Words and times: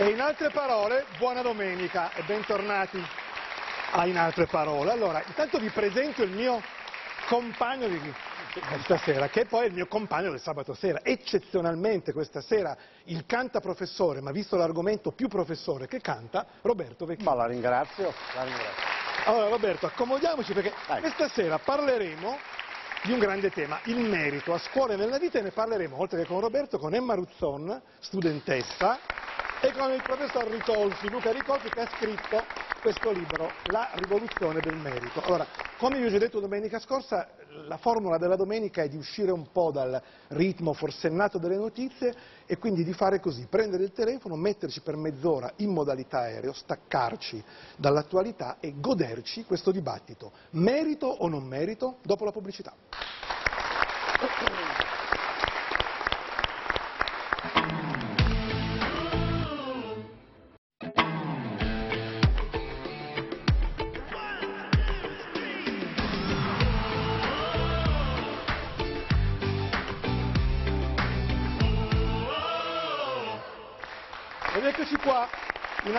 E 0.00 0.10
in 0.10 0.20
altre 0.20 0.50
parole, 0.50 1.06
buona 1.18 1.42
domenica 1.42 2.12
e 2.12 2.22
bentornati 2.22 3.04
a 3.94 4.06
In 4.06 4.16
altre 4.16 4.46
parole. 4.46 4.92
Allora, 4.92 5.20
intanto 5.26 5.58
vi 5.58 5.70
presento 5.70 6.22
il 6.22 6.30
mio 6.30 6.62
compagno 7.26 7.88
di 7.88 8.00
questa 8.68 8.96
sera, 8.98 9.26
che 9.28 9.46
poi 9.46 9.64
è 9.64 9.66
il 9.66 9.74
mio 9.74 9.88
compagno 9.88 10.30
del 10.30 10.38
sabato 10.38 10.72
sera. 10.72 11.00
Eccezionalmente 11.02 12.12
questa 12.12 12.40
sera 12.40 12.76
il 13.06 13.26
canta 13.26 13.58
professore, 13.58 14.20
ma 14.20 14.30
visto 14.30 14.56
l'argomento 14.56 15.10
più 15.10 15.26
professore 15.26 15.88
che 15.88 16.00
canta, 16.00 16.46
Roberto 16.62 17.04
Vecchino. 17.04 17.30
Ma 17.30 17.36
la 17.36 17.46
ringrazio, 17.46 18.14
la 18.36 18.44
ringrazio. 18.44 18.84
Allora 19.24 19.48
Roberto, 19.48 19.86
accomodiamoci 19.86 20.52
perché 20.52 20.74
Dai. 20.86 21.00
questa 21.00 21.28
sera 21.28 21.58
parleremo 21.58 22.38
di 23.02 23.10
un 23.10 23.18
grande 23.18 23.50
tema, 23.50 23.80
il 23.84 23.98
merito 23.98 24.54
a 24.54 24.58
scuola 24.58 24.92
e 24.92 24.96
nella 24.96 25.18
vita 25.18 25.40
e 25.40 25.42
ne 25.42 25.50
parleremo, 25.50 25.98
oltre 25.98 26.22
che 26.22 26.28
con 26.28 26.38
Roberto, 26.38 26.78
con 26.78 26.94
Emma 26.94 27.14
Ruzzon, 27.14 27.82
studentessa, 27.98 29.26
e 29.60 29.72
con 29.72 29.90
il 29.92 30.02
professor 30.02 30.46
Ricolfi, 30.46 31.10
Luca 31.10 31.32
Ricolfi, 31.32 31.68
che 31.68 31.80
ha 31.80 31.88
scritto 31.96 32.44
questo 32.80 33.10
libro, 33.10 33.50
La 33.64 33.90
rivoluzione 33.94 34.60
del 34.60 34.76
merito. 34.76 35.20
Allora, 35.22 35.44
come 35.78 35.98
vi 35.98 36.04
ho 36.06 36.10
già 36.10 36.18
detto 36.18 36.38
domenica 36.38 36.78
scorsa, 36.78 37.28
la 37.66 37.76
formula 37.76 38.18
della 38.18 38.36
domenica 38.36 38.82
è 38.82 38.88
di 38.88 38.96
uscire 38.96 39.32
un 39.32 39.50
po' 39.50 39.72
dal 39.72 40.00
ritmo 40.28 40.72
forsennato 40.74 41.38
delle 41.38 41.56
notizie 41.56 42.14
e 42.46 42.56
quindi 42.58 42.84
di 42.84 42.92
fare 42.92 43.18
così, 43.18 43.46
prendere 43.50 43.82
il 43.82 43.92
telefono, 43.92 44.36
metterci 44.36 44.80
per 44.80 44.96
mezz'ora 44.96 45.52
in 45.56 45.72
modalità 45.72 46.18
aereo, 46.20 46.52
staccarci 46.52 47.42
dall'attualità 47.76 48.58
e 48.60 48.74
goderci 48.76 49.44
questo 49.44 49.72
dibattito. 49.72 50.30
Merito 50.50 51.06
o 51.06 51.28
non 51.28 51.44
merito? 51.44 51.96
Dopo 52.02 52.24
la 52.24 52.30
pubblicità. 52.30 52.72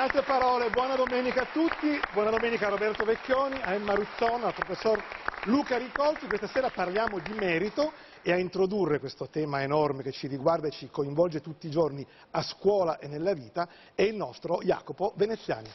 Altre 0.09 0.23
parole, 0.23 0.71
buona 0.71 0.95
domenica 0.95 1.43
a 1.43 1.47
tutti, 1.53 1.99
buona 2.13 2.31
domenica 2.31 2.65
a 2.65 2.69
Roberto 2.69 3.05
Vecchioni, 3.05 3.61
a 3.61 3.73
Emma 3.73 3.93
Ruzzona, 3.93 4.47
al 4.47 4.55
professor 4.55 4.99
Luca 5.43 5.77
Ricolfi. 5.77 6.25
Questa 6.25 6.47
sera 6.47 6.71
parliamo 6.71 7.19
di 7.19 7.31
merito 7.33 7.93
e 8.23 8.31
a 8.31 8.37
introdurre 8.37 8.97
questo 8.97 9.29
tema 9.29 9.61
enorme 9.61 10.01
che 10.01 10.11
ci 10.11 10.25
riguarda 10.25 10.67
e 10.67 10.71
ci 10.71 10.89
coinvolge 10.89 11.41
tutti 11.41 11.67
i 11.67 11.69
giorni 11.69 12.03
a 12.31 12.41
scuola 12.41 12.97
e 12.97 13.07
nella 13.07 13.33
vita 13.33 13.67
è 13.93 14.01
il 14.01 14.15
nostro 14.15 14.57
Jacopo 14.63 15.13
Veneziani. 15.15 15.69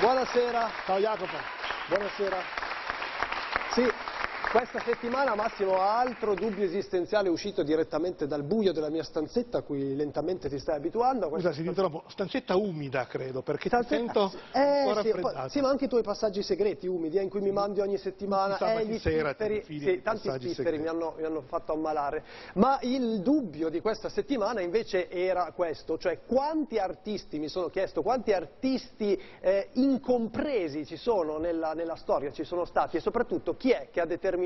Buonasera, 0.00 0.70
Ciao 0.86 0.98
Jacopo. 0.98 1.36
buonasera. 1.88 2.38
Sì, 3.72 3.92
questa 4.56 4.80
settimana 4.80 5.34
Massimo 5.34 5.76
ha 5.82 5.98
altro 5.98 6.32
dubbio 6.32 6.64
esistenziale 6.64 7.28
uscito 7.28 7.62
direttamente 7.62 8.26
dal 8.26 8.42
buio 8.42 8.72
della 8.72 8.88
mia 8.88 9.02
stanzetta 9.02 9.58
a 9.58 9.60
cui 9.62 9.94
lentamente 9.94 10.48
ti 10.48 10.58
stai 10.58 10.76
abituando. 10.76 11.28
Scusa, 11.28 11.52
si 11.52 11.62
interrompo, 11.62 12.04
stanzetta 12.08 12.56
umida 12.56 13.04
credo, 13.06 13.42
perché 13.42 13.68
ti 13.68 13.76
Stanzetta- 13.76 14.28
sento 14.30 14.32
eh, 14.52 14.84
un 14.86 14.94
po' 14.94 15.00
sì, 15.02 15.10
poi- 15.20 15.50
sì, 15.50 15.60
ma 15.60 15.68
anche 15.68 15.84
i 15.84 15.88
tuoi 15.88 16.02
passaggi 16.02 16.42
segreti 16.42 16.86
umidi 16.86 17.18
eh, 17.18 17.22
in 17.22 17.28
cui 17.28 17.42
mi 17.42 17.50
mandi 17.50 17.80
ogni 17.80 17.98
settimana. 17.98 18.56
Sabati 18.56 18.86
gli 18.86 18.98
sera 18.98 19.34
ti 19.34 19.44
spifferi- 19.62 19.96
sì, 19.96 20.00
tanti 20.02 20.30
spifferi 20.30 20.78
mi 20.78 20.86
hanno, 20.86 21.14
mi 21.18 21.24
hanno 21.24 21.42
fatto 21.42 21.72
ammalare. 21.74 22.24
Ma 22.54 22.78
il 22.80 23.20
dubbio 23.20 23.68
di 23.68 23.82
questa 23.82 24.08
settimana 24.08 24.62
invece 24.62 25.10
era 25.10 25.52
questo, 25.54 25.98
cioè 25.98 26.20
quanti 26.24 26.78
artisti, 26.78 27.38
mi 27.38 27.48
sono 27.48 27.68
chiesto, 27.68 28.00
quanti 28.00 28.32
artisti 28.32 29.20
eh, 29.40 29.68
incompresi 29.72 30.86
ci 30.86 30.96
sono 30.96 31.36
nella, 31.36 31.74
nella 31.74 31.96
storia, 31.96 32.32
ci 32.32 32.44
sono 32.44 32.64
stati 32.64 32.96
e 32.96 33.00
soprattutto 33.00 33.54
chi 33.54 33.70
è 33.70 33.88
che 33.92 34.00
ha 34.00 34.06
determinato 34.06 34.44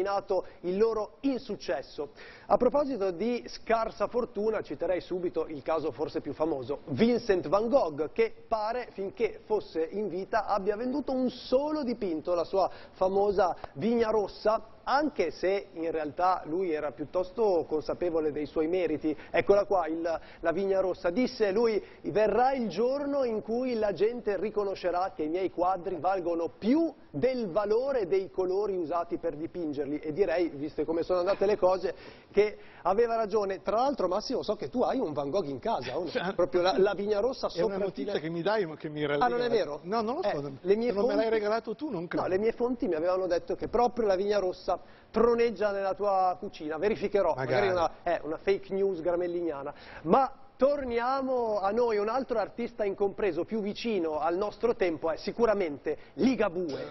il 0.61 0.77
loro 0.77 1.17
insuccesso. 1.21 2.11
A 2.47 2.57
proposito 2.57 3.11
di 3.11 3.45
scarsa 3.47 4.07
fortuna, 4.07 4.61
citerei 4.63 5.01
subito 5.01 5.47
il 5.47 5.63
caso 5.63 5.93
forse 5.93 6.21
più 6.21 6.33
famoso, 6.33 6.81
Vincent 6.87 7.49
van 7.49 7.69
Gogh, 7.69 8.13
che 8.13 8.33
pare 8.49 8.89
finché 8.93 9.41
fosse 9.45 9.83
in 9.83 10.09
vita 10.09 10.47
abbia 10.47 10.77
venduto 10.77 11.13
un 11.13 11.31
solo 11.31 11.83
dipinto, 11.83 12.35
la 12.35 12.45
sua 12.45 12.71
famosa 12.93 13.57
Vigna 13.75 14.11
Rossa, 14.11 14.79
anche 14.91 15.31
se 15.31 15.69
in 15.75 15.91
realtà 15.93 16.43
lui 16.47 16.73
era 16.73 16.91
piuttosto 16.91 17.65
consapevole 17.69 18.33
dei 18.33 18.47
suoi 18.47 18.67
meriti. 18.67 19.17
Eccola 19.31 19.65
qua, 19.65 19.87
il- 19.87 20.21
la 20.41 20.51
Vigna 20.53 20.81
Rossa. 20.81 21.11
Disse 21.11 21.53
lui, 21.53 21.81
verrà 22.03 22.53
il 22.55 22.69
giorno 22.69 23.23
in 23.23 23.41
cui 23.41 23.75
la 23.75 23.93
gente 23.93 24.37
riconoscerà 24.37 25.13
che 25.15 25.23
i 25.23 25.29
miei 25.29 25.51
quadri 25.53 25.97
valgono 26.01 26.49
più 26.59 26.93
del 27.09 27.49
valore 27.51 28.09
dei 28.09 28.31
colori 28.31 28.77
usati 28.77 29.19
per 29.19 29.37
dipingerli. 29.37 29.99
E 30.01 30.13
direi, 30.13 30.49
viste 30.49 30.85
come 30.85 31.03
sono 31.05 31.21
andate 31.21 31.47
le 31.47 31.57
cose, 31.57 31.95
che 32.33 32.57
aveva 32.83 33.15
ragione. 33.15 33.63
Tra 33.63 33.77
l'altro 33.77 34.09
Massimo, 34.09 34.43
so 34.43 34.57
che 34.57 34.69
tu 34.69 34.83
hai 34.83 34.99
un 34.99 35.13
Van 35.13 35.31
Gogh 35.31 35.47
in 35.47 35.61
casa, 35.61 35.93
no? 35.93 36.09
Cioè, 36.09 36.35
proprio 36.35 36.63
la, 36.63 36.75
la 36.79 36.95
Vigna 36.95 37.21
Rossa 37.21 37.47
È 37.49 37.61
una 37.63 37.75
sopra 37.75 37.79
notizia 37.85 38.19
che 38.19 38.29
mi 38.29 38.43
dai 38.43 38.67
ma 38.67 38.77
che 38.77 38.89
mi 38.89 39.07
rallegra. 39.07 39.27
Ah, 39.27 39.29
non 39.29 39.41
è 39.43 39.49
vero? 39.49 39.81
No, 39.85 40.01
non 40.01 40.17
lo 40.17 40.23
so. 40.23 40.29
Eh, 40.29 40.41
non 40.41 40.53
me 40.53 40.61
l'hai 40.75 40.93
fonti- 40.93 41.29
regalato 41.29 41.75
tu, 41.77 41.91
non 41.91 42.09
credo. 42.09 42.25
No, 42.25 42.29
le 42.31 42.39
mie 42.39 42.53
fonti 42.53 42.89
mi 42.89 42.95
avevano 42.95 43.27
detto 43.29 43.55
che 43.55 43.69
proprio 43.69 44.07
la 44.07 44.17
vigna 44.17 44.39
rossa 44.39 44.79
troneggia 45.11 45.71
nella 45.73 45.95
tua 45.95 46.37
cucina. 46.39 46.77
Verificherò, 46.79 47.35
Magari. 47.35 47.69
magari, 47.69 47.71
una, 47.73 47.91
è 48.03 48.21
una 48.23 48.37
fake 48.37 48.73
news 48.75 49.01
gramelliniana. 49.01 49.73
Ma 50.03 50.31
torniamo 50.57 51.59
a 51.61 51.71
noi, 51.71 51.97
un 51.97 52.09
altro 52.09 52.39
artista 52.39 52.85
incompreso 52.85 53.45
più 53.45 53.61
vicino 53.61 54.21
al 54.21 54.37
nostro 54.37 54.77
tempo 54.77 55.11
è 55.11 55.17
sicuramente 55.17 55.97
Ligabue. 56.15 56.87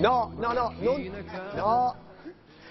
No, 0.00 0.32
no, 0.36 0.52
no, 0.52 0.74
non, 0.78 1.24
no. 1.54 2.08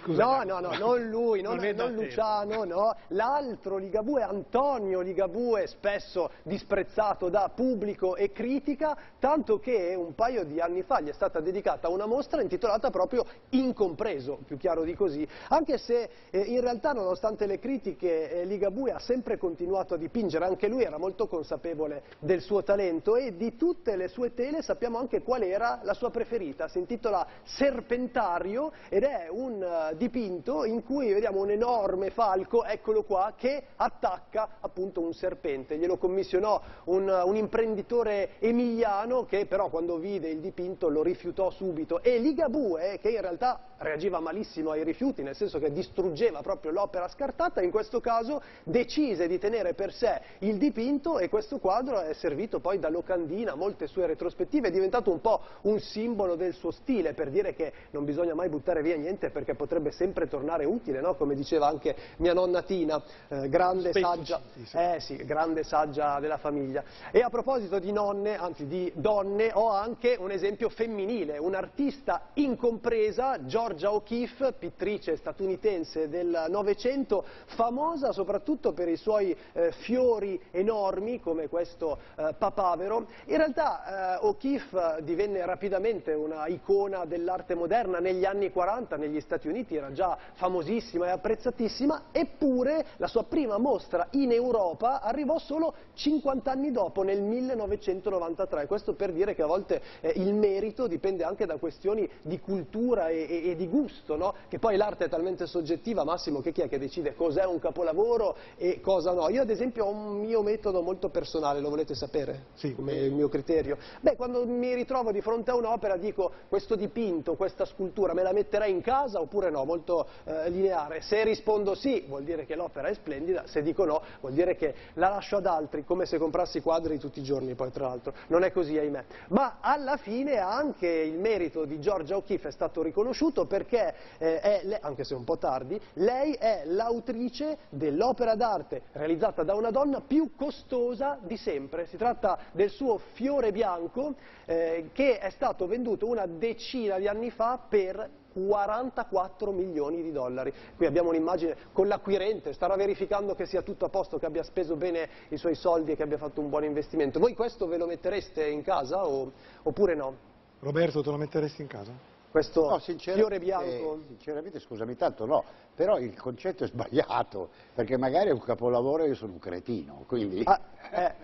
Scusa, 0.01 0.43
no, 0.43 0.59
no, 0.59 0.69
no, 0.69 0.77
non 0.77 1.09
lui, 1.09 1.41
non, 1.41 1.57
Non 1.57 1.75
non. 1.75 1.93
Luciano, 1.93 2.63
no. 2.63 2.95
L'altro 3.09 3.77
Ligabue, 3.77 4.21
Antonio 4.21 5.01
Ligabue, 5.01 5.67
spesso 5.67 6.31
disprezzato 6.43 7.29
da 7.29 7.51
pubblico 7.53 8.15
e 8.15 8.31
critica, 8.31 8.97
tanto 9.19 9.59
che 9.59 9.93
un 9.95 10.15
paio 10.15 10.43
di 10.45 10.59
anni 10.59 10.83
fa 10.83 11.01
gli 11.01 11.09
è 11.09 11.13
stata 11.13 11.39
dedicata 11.39 11.89
una 11.89 12.05
mostra 12.05 12.41
intitolata 12.41 12.89
proprio 12.89 13.25
Incompreso, 13.49 14.39
più 14.45 14.57
chiaro 14.57 14.83
di 14.83 14.95
così, 14.95 15.27
anche 15.49 15.77
se 15.77 16.09
eh, 16.29 16.39
in 16.39 16.61
realtà 16.61 16.93
nonostante 16.93 17.45
le 17.45 17.59
critiche 17.59 18.31
eh, 18.31 18.45
Ligabue 18.45 18.91
ha 18.91 18.99
sempre 18.99 19.37
continuato 19.37 19.95
a 19.95 19.97
dipingere, 19.97 20.45
anche 20.45 20.67
lui 20.67 20.83
era 20.83 20.97
molto 20.97 21.27
consapevole 21.27 22.03
del 22.19 22.41
suo 22.41 22.63
talento 22.63 23.15
e 23.15 23.35
di 23.35 23.55
tutte 23.55 23.95
le 23.95 24.07
sue 24.07 24.33
tele 24.33 24.61
sappiamo 24.61 24.97
anche 24.97 25.21
qual 25.21 25.41
era 25.41 25.79
la 25.83 25.93
sua 25.93 26.09
preferita, 26.09 26.67
si 26.67 26.79
intitola 26.79 27.25
Serpentario 27.43 28.71
ed 28.89 29.03
è 29.03 29.27
un 29.29 29.88
dipinto 29.93 30.65
in 30.65 30.83
cui 30.83 31.13
vediamo 31.13 31.41
un 31.41 31.51
enorme 31.51 32.09
falco, 32.09 32.63
eccolo 32.63 33.03
qua, 33.03 33.33
che 33.35 33.63
attacca 33.75 34.57
appunto 34.59 35.01
un 35.01 35.13
serpente. 35.13 35.77
Glielo 35.77 35.97
commissionò 35.97 36.61
un, 36.85 37.07
un 37.07 37.35
imprenditore 37.35 38.39
emiliano 38.39 39.25
che 39.25 39.45
però 39.45 39.69
quando 39.69 39.97
vide 39.97 40.29
il 40.29 40.39
dipinto 40.39 40.89
lo 40.89 41.03
rifiutò 41.03 41.49
subito 41.49 42.01
e 42.01 42.17
Ligabue, 42.17 42.99
che 43.01 43.09
in 43.09 43.21
realtà 43.21 43.59
reagiva 43.77 44.19
malissimo 44.19 44.71
ai 44.71 44.83
rifiuti, 44.83 45.23
nel 45.23 45.35
senso 45.35 45.59
che 45.59 45.71
distruggeva 45.71 46.41
proprio 46.41 46.71
l'opera 46.71 47.07
scartata, 47.07 47.61
in 47.61 47.71
questo 47.71 47.99
caso 48.01 48.41
decise 48.63 49.27
di 49.27 49.39
tenere 49.39 49.73
per 49.73 49.93
sé 49.93 50.21
il 50.39 50.57
dipinto 50.57 51.19
e 51.19 51.29
questo 51.29 51.59
quadro 51.59 51.99
è 52.01 52.13
servito 52.13 52.59
poi 52.59 52.79
da 52.79 52.89
locandina, 52.89 53.55
molte 53.55 53.87
sue 53.87 54.05
retrospettive, 54.05 54.67
è 54.67 54.71
diventato 54.71 55.11
un 55.11 55.21
po' 55.21 55.41
un 55.61 55.79
simbolo 55.79 56.35
del 56.35 56.53
suo 56.53 56.71
stile, 56.71 57.13
per 57.13 57.29
dire 57.29 57.53
che 57.53 57.71
non 57.91 58.05
bisogna 58.05 58.33
mai 58.33 58.49
buttare 58.49 58.81
via 58.81 58.97
niente 58.97 59.29
perché 59.29 59.55
potrebbe 59.55 59.78
sempre 59.91 60.27
tornare 60.27 60.65
utile, 60.65 61.01
no? 61.01 61.15
come 61.15 61.35
diceva 61.35 61.67
anche 61.67 61.95
mia 62.17 62.33
nonna 62.33 62.61
Tina, 62.61 63.01
eh, 63.27 63.49
grande 63.49 63.91
saggia, 63.93 64.41
eh 64.73 64.99
sì, 64.99 65.15
grande 65.17 65.63
saggia 65.63 66.19
della 66.19 66.37
famiglia. 66.37 66.83
E 67.11 67.21
a 67.21 67.29
proposito 67.29 67.79
di 67.79 67.91
nonne, 67.91 68.37
anzi 68.37 68.67
di 68.67 68.91
donne, 68.95 69.51
ho 69.53 69.69
anche 69.69 70.15
un 70.19 70.31
esempio 70.31 70.69
femminile, 70.69 71.37
un'artista 71.37 72.29
incompresa, 72.33 73.45
Georgia 73.45 73.93
O'Keeffe, 73.93 74.53
pittrice 74.53 75.15
statunitense 75.15 76.09
del 76.09 76.45
Novecento, 76.49 77.23
famosa 77.45 78.11
soprattutto 78.11 78.73
per 78.73 78.87
i 78.87 78.97
suoi 78.97 79.35
eh, 79.53 79.71
fiori 79.71 80.39
enormi 80.51 81.19
come 81.19 81.47
questo 81.47 81.99
eh, 82.15 82.35
papavero. 82.37 83.07
In 83.25 83.37
realtà 83.37 84.17
eh, 84.17 84.25
O'Keeffe 84.25 84.97
divenne 85.01 85.45
rapidamente 85.45 86.13
una 86.13 86.47
icona 86.47 87.05
dell'arte 87.05 87.55
moderna 87.55 87.99
negli 87.99 88.25
anni 88.25 88.51
40 88.51 88.97
negli 88.97 89.21
Stati 89.21 89.47
Uniti, 89.47 89.68
Uniti, 89.69 89.75
era 89.75 89.91
già 89.91 90.17
famosissima 90.33 91.07
e 91.07 91.09
apprezzatissima, 91.11 92.05
eppure 92.11 92.85
la 92.97 93.07
sua 93.07 93.23
prima 93.23 93.57
mostra 93.57 94.07
in 94.11 94.31
Europa 94.31 95.01
arrivò 95.01 95.37
solo 95.37 95.73
50 95.93 96.51
anni 96.51 96.71
dopo, 96.71 97.03
nel 97.03 97.21
1993. 97.21 98.65
Questo 98.65 98.93
per 98.93 99.11
dire 99.13 99.35
che 99.35 99.43
a 99.43 99.45
volte 99.45 99.81
eh, 100.01 100.13
il 100.15 100.33
merito 100.33 100.87
dipende 100.87 101.23
anche 101.23 101.45
da 101.45 101.57
questioni 101.57 102.09
di 102.21 102.39
cultura 102.39 103.09
e, 103.09 103.25
e, 103.29 103.49
e 103.51 103.55
di 103.55 103.67
gusto, 103.67 104.15
no? 104.15 104.33
che 104.47 104.59
poi 104.59 104.75
l'arte 104.75 105.05
è 105.05 105.09
talmente 105.09 105.45
soggettiva, 105.45 106.03
Massimo, 106.03 106.41
che 106.41 106.51
chi 106.51 106.61
è 106.61 106.69
che 106.69 106.79
decide 106.79 107.15
cos'è 107.15 107.45
un 107.45 107.59
capolavoro 107.59 108.35
e 108.57 108.81
cosa 108.81 109.13
no? 109.13 109.29
Io 109.29 109.41
ad 109.41 109.49
esempio 109.49 109.85
ho 109.85 109.91
un 109.91 110.19
mio 110.19 110.41
metodo 110.41 110.81
molto 110.81 111.09
personale, 111.09 111.59
lo 111.59 111.69
volete 111.69 111.93
sapere? 111.93 112.47
Sì. 112.55 112.73
Come 112.75 112.93
il 112.93 113.13
mio 113.13 113.29
criterio? 113.29 113.77
Beh, 114.01 114.15
quando 114.15 114.45
mi 114.45 114.73
ritrovo 114.73 115.11
di 115.11 115.21
fronte 115.21 115.51
a 115.51 115.55
un'opera 115.55 115.97
dico 115.97 116.31
questo 116.47 116.75
dipinto, 116.75 117.35
questa 117.35 117.65
scultura, 117.65 118.13
me 118.13 118.23
la 118.23 118.31
metterei 118.31 118.71
in 118.71 118.81
casa 118.81 119.19
oppure 119.19 119.49
no? 119.49 119.58
Molto 119.63 120.07
eh, 120.23 120.49
lineare. 120.49 121.01
Se 121.01 121.23
rispondo 121.23 121.75
sì, 121.75 122.05
vuol 122.07 122.23
dire 122.23 122.45
che 122.45 122.55
l'opera 122.55 122.87
è 122.87 122.93
splendida, 122.93 123.45
se 123.47 123.61
dico 123.61 123.85
no, 123.85 124.01
vuol 124.19 124.33
dire 124.33 124.55
che 124.55 124.73
la 124.93 125.09
lascio 125.09 125.37
ad 125.37 125.45
altri, 125.45 125.83
come 125.83 126.05
se 126.05 126.17
comprassi 126.17 126.61
quadri 126.61 126.97
tutti 126.97 127.19
i 127.19 127.23
giorni 127.23 127.55
poi 127.55 127.71
tra 127.71 127.87
l'altro. 127.87 128.13
Non 128.27 128.43
è 128.43 128.51
così, 128.51 128.77
ahimè. 128.77 129.03
Ma 129.29 129.57
alla 129.59 129.97
fine 129.97 130.37
anche 130.37 130.87
il 130.87 131.17
merito 131.17 131.65
di 131.65 131.79
Georgia 131.79 132.15
O'Keeffe 132.17 132.49
è 132.49 132.51
stato 132.51 132.81
riconosciuto 132.81 133.45
perché, 133.45 133.93
eh, 134.17 134.39
è, 134.39 134.79
anche 134.81 135.03
se 135.03 135.15
un 135.15 135.23
po' 135.23 135.37
tardi, 135.37 135.79
lei 135.93 136.33
è 136.33 136.63
l'autrice 136.65 137.57
dell'opera 137.69 138.35
d'arte 138.35 138.83
realizzata 138.93 139.43
da 139.43 139.55
una 139.55 139.71
donna 139.71 140.01
più 140.01 140.35
costosa 140.35 141.17
di 141.21 141.37
sempre. 141.37 141.87
Si 141.87 141.97
tratta 141.97 142.39
del 142.51 142.69
suo 142.69 142.99
fiore 143.13 143.51
bianco 143.51 144.15
eh, 144.45 144.89
che 144.93 145.19
è 145.19 145.29
stato 145.29 145.67
venduto 145.67 146.07
una 146.07 146.25
decina 146.25 146.97
di 146.97 147.07
anni 147.07 147.29
fa 147.29 147.59
per 147.67 148.09
44 148.47 149.51
milioni 149.51 150.01
di 150.01 150.11
dollari. 150.11 150.53
Qui 150.75 150.85
abbiamo 150.85 151.09
un'immagine 151.09 151.55
con 151.71 151.87
l'acquirente, 151.87 152.53
starà 152.53 152.75
verificando 152.75 153.35
che 153.35 153.45
sia 153.45 153.61
tutto 153.61 153.85
a 153.85 153.89
posto, 153.89 154.17
che 154.17 154.25
abbia 154.25 154.43
speso 154.43 154.75
bene 154.75 155.09
i 155.29 155.37
suoi 155.37 155.55
soldi 155.55 155.91
e 155.91 155.95
che 155.95 156.03
abbia 156.03 156.17
fatto 156.17 156.41
un 156.41 156.49
buon 156.49 156.63
investimento. 156.63 157.19
Voi 157.19 157.33
questo 157.33 157.67
ve 157.67 157.77
lo 157.77 157.85
mettereste 157.85 158.45
in 158.47 158.61
casa 158.63 159.05
o, 159.07 159.31
oppure 159.63 159.95
no? 159.95 160.15
Roberto, 160.59 161.01
te 161.01 161.09
lo 161.09 161.17
metteresti 161.17 161.61
in 161.61 161.67
casa? 161.67 161.91
Questo 162.31 162.69
No, 162.69 162.77
fiore 162.79 163.39
bianco? 163.39 164.01
sinceramente, 164.07 164.59
scusami 164.59 164.95
tanto, 164.95 165.25
no, 165.25 165.43
però 165.73 165.97
il 165.97 166.15
concetto 166.15 166.63
è 166.63 166.67
sbagliato, 166.67 167.49
perché 167.73 167.97
magari 167.97 168.29
è 168.29 168.33
un 168.33 168.41
capolavoro 168.41 169.03
e 169.03 169.07
io 169.07 169.15
sono 169.15 169.33
un 169.33 169.39
cretino, 169.39 170.03
quindi... 170.05 170.41
Ah, 170.45 170.59
eh, 170.91 171.15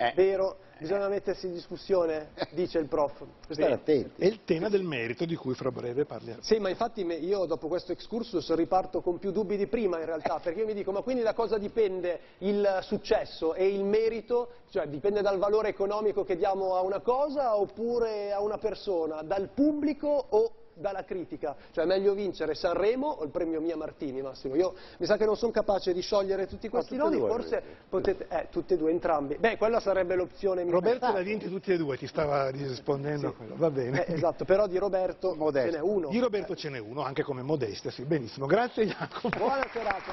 Eh. 0.00 0.12
vero, 0.14 0.58
bisogna 0.78 1.08
mettersi 1.08 1.46
in 1.46 1.54
discussione, 1.54 2.30
dice 2.52 2.78
il 2.78 2.86
prof. 2.86 3.20
Stare 3.48 3.72
attenti. 3.72 4.22
È 4.22 4.26
il 4.26 4.44
tema 4.44 4.68
del 4.68 4.84
merito 4.84 5.24
di 5.24 5.34
cui 5.34 5.54
fra 5.54 5.72
breve 5.72 6.04
parleremo. 6.04 6.40
Sì, 6.40 6.60
ma 6.60 6.68
infatti 6.68 7.04
io 7.04 7.46
dopo 7.46 7.66
questo 7.66 7.90
excursus 7.90 8.54
riparto 8.54 9.00
con 9.00 9.18
più 9.18 9.32
dubbi 9.32 9.56
di 9.56 9.66
prima 9.66 9.98
in 9.98 10.06
realtà, 10.06 10.38
perché 10.38 10.60
io 10.60 10.66
mi 10.66 10.74
dico, 10.74 10.92
ma 10.92 11.02
quindi 11.02 11.24
da 11.24 11.34
cosa 11.34 11.58
dipende 11.58 12.20
il 12.38 12.78
successo 12.82 13.54
e 13.54 13.66
il 13.66 13.82
merito? 13.82 14.50
Cioè 14.70 14.86
dipende 14.86 15.20
dal 15.20 15.38
valore 15.38 15.70
economico 15.70 16.22
che 16.22 16.36
diamo 16.36 16.76
a 16.76 16.82
una 16.82 17.00
cosa 17.00 17.56
oppure 17.56 18.30
a 18.30 18.40
una 18.40 18.58
persona? 18.58 19.22
Dal 19.22 19.48
pubblico 19.48 20.26
o 20.28 20.52
dalla 20.78 21.04
critica? 21.04 21.56
Cioè 21.72 21.84
è 21.84 21.86
meglio 21.86 22.14
vincere 22.14 22.54
Sanremo 22.54 23.08
o 23.08 23.24
il 23.24 23.30
premio 23.30 23.60
Mia 23.60 23.76
Martini, 23.76 24.22
Massimo? 24.22 24.54
Io 24.54 24.74
mi 24.98 25.06
sa 25.06 25.16
che 25.16 25.24
non 25.24 25.36
sono 25.36 25.52
capace 25.52 25.92
di 25.92 26.00
sciogliere 26.00 26.46
tutti 26.46 26.68
questi 26.68 26.96
nodi, 26.96 27.18
due, 27.18 27.28
forse 27.28 27.60
vedi. 27.60 27.76
potete... 27.88 28.26
Eh, 28.28 28.48
tutte 28.50 28.74
e 28.74 28.76
due, 28.76 28.90
entrambi. 28.90 29.36
Beh, 29.36 29.56
quella 29.56 29.80
sarebbe 29.80 30.14
l'opzione 30.14 30.64
migliore. 30.64 30.84
Roberto 30.84 31.12
l'ha 31.12 31.22
vinti 31.22 31.48
tutti 31.48 31.72
e 31.72 31.76
due, 31.76 31.96
ti 31.96 32.06
stava 32.06 32.48
rispondendo 32.50 33.28
a 33.28 33.32
quello, 33.32 33.54
va 33.56 33.70
bene. 33.70 34.06
Eh, 34.06 34.14
esatto, 34.14 34.44
però 34.44 34.66
di 34.66 34.78
Roberto 34.78 35.34
Modesto. 35.34 35.70
ce 35.70 35.76
n'è 35.76 35.82
uno. 35.82 36.08
Di 36.08 36.18
Roberto 36.18 36.54
ce 36.54 36.68
n'è 36.70 36.78
uno, 36.78 37.02
anche 37.02 37.22
come 37.22 37.42
modestia, 37.42 37.90
sì, 37.90 38.04
benissimo. 38.04 38.46
Grazie 38.46 38.86
Jacopo. 38.86 39.36
Buona 39.38 39.66
serata. 39.72 40.12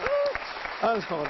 Allora, 0.82 1.30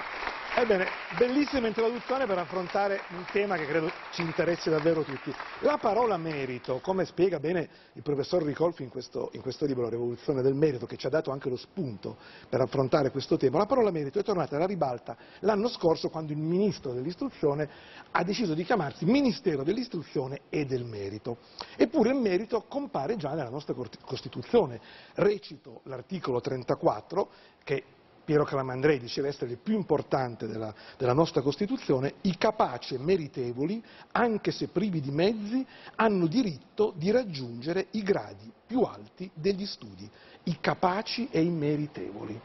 ebbene, 0.57 0.87
bellissima 1.17 1.67
introduzione 1.67 2.25
per 2.25 2.37
affrontare 2.37 3.01
un 3.09 3.25
tema 3.31 3.57
che 3.57 3.65
credo 3.65 3.91
ci 4.11 4.21
interessi 4.21 4.69
davvero 4.69 5.03
tutti. 5.03 5.33
La 5.59 5.77
parola 5.77 6.15
merito, 6.15 6.79
come 6.79 7.03
spiega 7.03 7.39
bene 7.39 7.67
il 7.93 8.01
professor 8.01 8.41
Ricolfi 8.41 8.83
in 8.83 8.89
questo, 8.89 9.31
in 9.33 9.41
questo 9.41 9.65
libro, 9.65 9.83
La 9.83 9.89
rivoluzione 9.89 10.41
del 10.41 10.53
merito, 10.53 10.85
che 10.85 10.95
ci 10.95 11.07
ha 11.07 11.09
dato 11.09 11.31
anche 11.31 11.49
lo 11.49 11.57
spunto 11.57 12.17
per 12.47 12.61
affrontare 12.61 13.11
questo 13.11 13.35
tema, 13.35 13.57
la 13.57 13.65
parola 13.65 13.91
merito 13.91 14.19
è 14.19 14.23
tornata 14.23 14.55
alla 14.55 14.65
ribalta 14.65 15.17
l'anno 15.39 15.67
scorso 15.67 16.09
quando 16.09 16.31
il 16.31 16.39
ministro 16.39 16.93
dell'istruzione 16.93 17.69
ha 18.11 18.23
deciso 18.23 18.53
di 18.53 18.63
chiamarsi 18.63 19.03
Ministero 19.05 19.63
dell'istruzione 19.63 20.41
e 20.49 20.65
del 20.65 20.85
merito. 20.85 21.37
Eppure 21.75 22.11
il 22.11 22.15
merito 22.15 22.63
compare 22.67 23.17
già 23.17 23.33
nella 23.33 23.49
nostra 23.49 23.73
Costituzione. 24.05 24.79
Recito 25.15 25.81
l'articolo 25.83 26.39
34 26.39 27.29
che 27.63 27.83
Piero 28.25 28.43
Calamandrei 28.43 28.99
diceva 28.99 29.27
essere 29.27 29.51
il 29.51 29.57
più 29.57 29.75
importante 29.75 30.47
della, 30.47 30.73
della 30.97 31.13
nostra 31.13 31.41
Costituzione, 31.41 32.15
i 32.21 32.35
capaci 32.37 32.95
e 32.95 32.97
meritevoli, 32.97 33.81
anche 34.11 34.51
se 34.51 34.67
privi 34.67 34.99
di 34.99 35.11
mezzi, 35.11 35.65
hanno 35.95 36.25
diritto 36.25 36.91
di 36.95 37.11
raggiungere 37.11 37.87
i 37.91 38.01
gradi 38.01 38.51
più 38.65 38.81
alti 38.81 39.29
degli 39.33 39.65
studi, 39.67 40.09
i 40.43 40.59
capaci 40.59 41.29
e 41.29 41.41
i 41.41 41.49
meritevoli. 41.49 42.39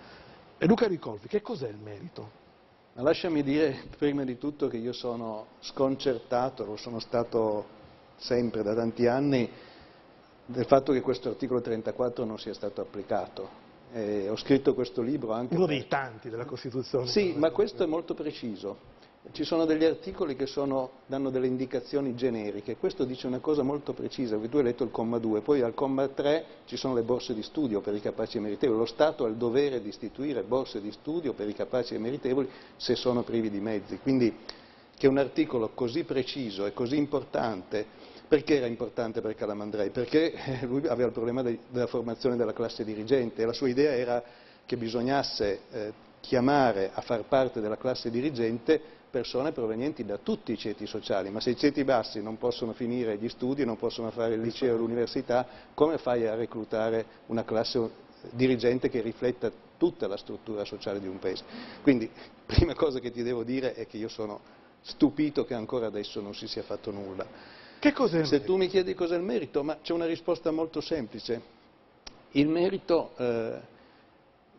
E 0.58 0.66
Luca 0.66 0.86
Ricolfi, 0.86 1.26
che 1.26 1.40
cos'è 1.40 1.68
il 1.68 1.78
merito? 1.78 2.38
Ma 2.92 3.02
lasciami 3.02 3.42
dire 3.42 3.84
prima 3.96 4.24
di 4.24 4.36
tutto 4.36 4.68
che 4.68 4.76
io 4.76 4.92
sono 4.92 5.46
sconcertato, 5.60 6.66
lo 6.66 6.76
sono 6.76 6.98
stato 6.98 7.78
sempre 8.16 8.62
da 8.62 8.74
tanti 8.74 9.06
anni, 9.06 9.50
del 10.44 10.66
fatto 10.66 10.92
che 10.92 11.00
questo 11.00 11.30
articolo 11.30 11.62
34 11.62 12.24
non 12.24 12.38
sia 12.38 12.52
stato 12.52 12.82
applicato. 12.82 13.69
E 13.92 14.28
ho 14.28 14.36
scritto 14.36 14.74
questo 14.74 15.02
libro 15.02 15.32
anche 15.32 15.54
Uno 15.54 15.66
per- 15.66 15.76
dei 15.76 15.88
tanti 15.88 16.30
della 16.30 16.44
Costituzione. 16.44 17.08
Sì, 17.08 17.34
ma 17.36 17.50
questo 17.50 17.82
è 17.82 17.86
molto 17.86 18.14
preciso. 18.14 18.98
Ci 19.32 19.44
sono 19.44 19.66
degli 19.66 19.84
articoli 19.84 20.34
che 20.34 20.46
sono- 20.46 20.90
danno 21.06 21.28
delle 21.28 21.46
indicazioni 21.46 22.14
generiche, 22.14 22.76
questo 22.76 23.04
dice 23.04 23.26
una 23.26 23.38
cosa 23.40 23.62
molto 23.62 23.92
precisa, 23.92 24.38
tu 24.38 24.56
hai 24.56 24.62
letto 24.62 24.82
il 24.82 24.90
comma 24.90 25.18
2, 25.18 25.42
poi 25.42 25.60
al 25.60 25.74
comma 25.74 26.08
3 26.08 26.44
ci 26.64 26.76
sono 26.78 26.94
le 26.94 27.02
borse 27.02 27.34
di 27.34 27.42
studio 27.42 27.80
per 27.82 27.94
i 27.94 28.00
capaci 28.00 28.38
e 28.38 28.40
meritevoli, 28.40 28.78
lo 28.78 28.86
Stato 28.86 29.24
ha 29.24 29.28
il 29.28 29.34
dovere 29.34 29.82
di 29.82 29.88
istituire 29.90 30.42
borse 30.42 30.80
di 30.80 30.90
studio 30.90 31.34
per 31.34 31.48
i 31.48 31.52
capaci 31.52 31.94
e 31.94 31.98
meritevoli 31.98 32.48
se 32.76 32.94
sono 32.94 33.22
privi 33.22 33.50
di 33.50 33.60
mezzi, 33.60 33.98
quindi 33.98 34.34
che 34.96 35.06
un 35.06 35.18
articolo 35.18 35.70
così 35.74 36.04
preciso 36.04 36.64
e 36.64 36.72
così 36.72 36.96
importante, 36.96 37.86
perché 38.30 38.58
era 38.58 38.66
importante 38.66 39.20
per 39.20 39.34
Calamandrei? 39.34 39.90
Perché 39.90 40.32
eh, 40.32 40.64
lui 40.64 40.86
aveva 40.86 41.08
il 41.08 41.12
problema 41.12 41.42
de- 41.42 41.58
della 41.68 41.88
formazione 41.88 42.36
della 42.36 42.52
classe 42.52 42.84
dirigente 42.84 43.42
e 43.42 43.44
la 43.44 43.52
sua 43.52 43.68
idea 43.68 43.90
era 43.90 44.22
che 44.64 44.76
bisognasse 44.76 45.60
eh, 45.72 45.92
chiamare 46.20 46.92
a 46.94 47.00
far 47.00 47.24
parte 47.24 47.60
della 47.60 47.76
classe 47.76 48.08
dirigente 48.08 48.80
persone 49.10 49.50
provenienti 49.50 50.04
da 50.04 50.16
tutti 50.18 50.52
i 50.52 50.56
ceti 50.56 50.86
sociali, 50.86 51.28
ma 51.30 51.40
se 51.40 51.50
i 51.50 51.56
ceti 51.56 51.82
bassi 51.82 52.22
non 52.22 52.38
possono 52.38 52.72
finire 52.72 53.16
gli 53.16 53.28
studi, 53.28 53.64
non 53.64 53.76
possono 53.76 54.12
fare 54.12 54.34
il 54.34 54.40
liceo 54.40 54.76
e 54.76 54.78
l'università, 54.78 55.44
come 55.74 55.98
fai 55.98 56.28
a 56.28 56.36
reclutare 56.36 57.04
una 57.26 57.42
classe 57.42 57.78
eh, 57.78 57.90
dirigente 58.30 58.88
che 58.88 59.00
rifletta 59.00 59.50
tutta 59.76 60.06
la 60.06 60.16
struttura 60.16 60.64
sociale 60.64 61.00
di 61.00 61.08
un 61.08 61.18
paese? 61.18 61.42
Quindi, 61.82 62.08
prima 62.46 62.76
cosa 62.76 63.00
che 63.00 63.10
ti 63.10 63.24
devo 63.24 63.42
dire 63.42 63.74
è 63.74 63.88
che 63.88 63.96
io 63.96 64.08
sono 64.08 64.38
stupito 64.82 65.44
che 65.44 65.54
ancora 65.54 65.86
adesso 65.86 66.20
non 66.20 66.32
si 66.32 66.46
sia 66.46 66.62
fatto 66.62 66.92
nulla. 66.92 67.58
Che 67.80 67.92
cos'è 67.94 68.18
il 68.18 68.26
Se 68.26 68.32
merito? 68.32 68.52
tu 68.52 68.58
mi 68.58 68.68
chiedi 68.68 68.94
cos'è 68.94 69.16
il 69.16 69.22
merito, 69.22 69.64
ma 69.64 69.78
c'è 69.82 69.94
una 69.94 70.04
risposta 70.04 70.50
molto 70.50 70.82
semplice. 70.82 71.40
Il 72.32 72.46
merito 72.46 73.12
eh, 73.16 73.58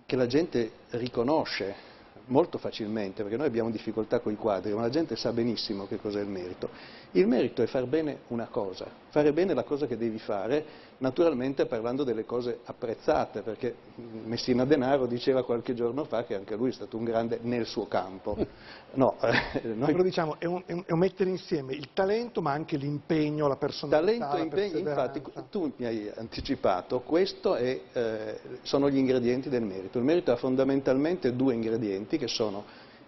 che 0.07 0.15
la 0.15 0.25
gente 0.25 0.71
riconosce 0.89 1.89
molto 2.25 2.57
facilmente, 2.57 3.21
perché 3.21 3.37
noi 3.37 3.45
abbiamo 3.45 3.69
difficoltà 3.69 4.21
con 4.21 4.31
i 4.31 4.37
quadri, 4.37 4.73
ma 4.73 4.81
la 4.81 4.89
gente 4.89 5.15
sa 5.15 5.31
benissimo 5.31 5.85
che 5.85 5.97
cos'è 5.97 6.19
il 6.19 6.27
merito. 6.27 6.69
Il 7.11 7.27
merito 7.27 7.61
è 7.61 7.67
far 7.67 7.85
bene 7.85 8.21
una 8.29 8.47
cosa, 8.47 8.87
fare 9.09 9.31
bene 9.33 9.53
la 9.53 9.63
cosa 9.63 9.85
che 9.85 9.97
devi 9.97 10.17
fare, 10.17 10.65
naturalmente 11.01 11.65
parlando 11.65 12.03
delle 12.03 12.25
cose 12.25 12.59
apprezzate, 12.63 13.41
perché 13.41 13.75
Messina 14.25 14.65
Denaro 14.65 15.07
diceva 15.07 15.43
qualche 15.43 15.73
giorno 15.73 16.05
fa 16.05 16.23
che 16.25 16.35
anche 16.35 16.55
lui 16.55 16.69
è 16.69 16.73
stato 16.73 16.95
un 16.97 17.03
grande 17.03 17.39
nel 17.41 17.65
suo 17.65 17.87
campo. 17.87 18.37
No, 18.93 19.15
eh, 19.21 19.61
noi 19.73 19.91
Però 19.91 20.03
diciamo, 20.03 20.35
è 20.37 20.45
un, 20.45 20.61
è 20.65 20.73
un- 20.73 20.83
è 20.85 20.91
un 20.91 20.99
mettere 20.99 21.29
insieme 21.29 21.73
il 21.73 21.89
talento 21.93 22.41
ma 22.41 22.51
anche 22.51 22.77
l'impegno, 22.77 23.47
la 23.47 23.55
personalità, 23.55 24.27
Talento 24.27 24.57
e 24.57 24.63
impegno, 24.63 24.89
infatti 24.89 25.21
tu 25.49 25.71
mi 25.77 25.85
hai 25.85 26.11
anticipato, 26.15 26.99
questi 27.01 27.81
sono 28.61 28.89
gli 28.89 28.97
ingredienti 28.97 29.49
del 29.49 29.63
merito. 29.63 29.97
Il 29.97 30.03
merito 30.03 30.31
ha 30.31 30.35
fondamentalmente 30.35 31.35
due 31.35 31.53
ingredienti 31.53 32.17
che 32.17 32.27
sono 32.27 32.63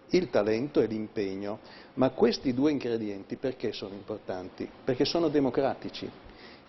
il 0.10 0.30
talento 0.30 0.80
e 0.80 0.86
l'impegno, 0.88 1.60
ma 1.96 2.10
questi 2.10 2.54
due 2.54 2.72
ingredienti 2.72 3.36
perché 3.36 3.72
sono 3.72 3.94
importanti? 3.94 4.68
Perché 4.84 5.06
sono 5.06 5.28
democratici, 5.28 6.10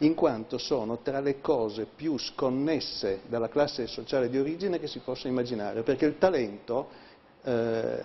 in 0.05 0.15
quanto 0.15 0.59
sono 0.59 0.99
tra 0.99 1.21
le 1.21 1.41
cose 1.41 1.87
più 1.95 2.19
sconnesse 2.19 3.21
dalla 3.27 3.49
classe 3.49 3.87
sociale 3.87 4.29
di 4.29 4.39
origine 4.39 4.79
che 4.79 4.87
si 4.87 5.01
possa 5.01 5.29
immaginare, 5.29 5.83
perché 5.83 6.05
il 6.05 6.19
talento 6.19 6.89
eh, 7.47 8.03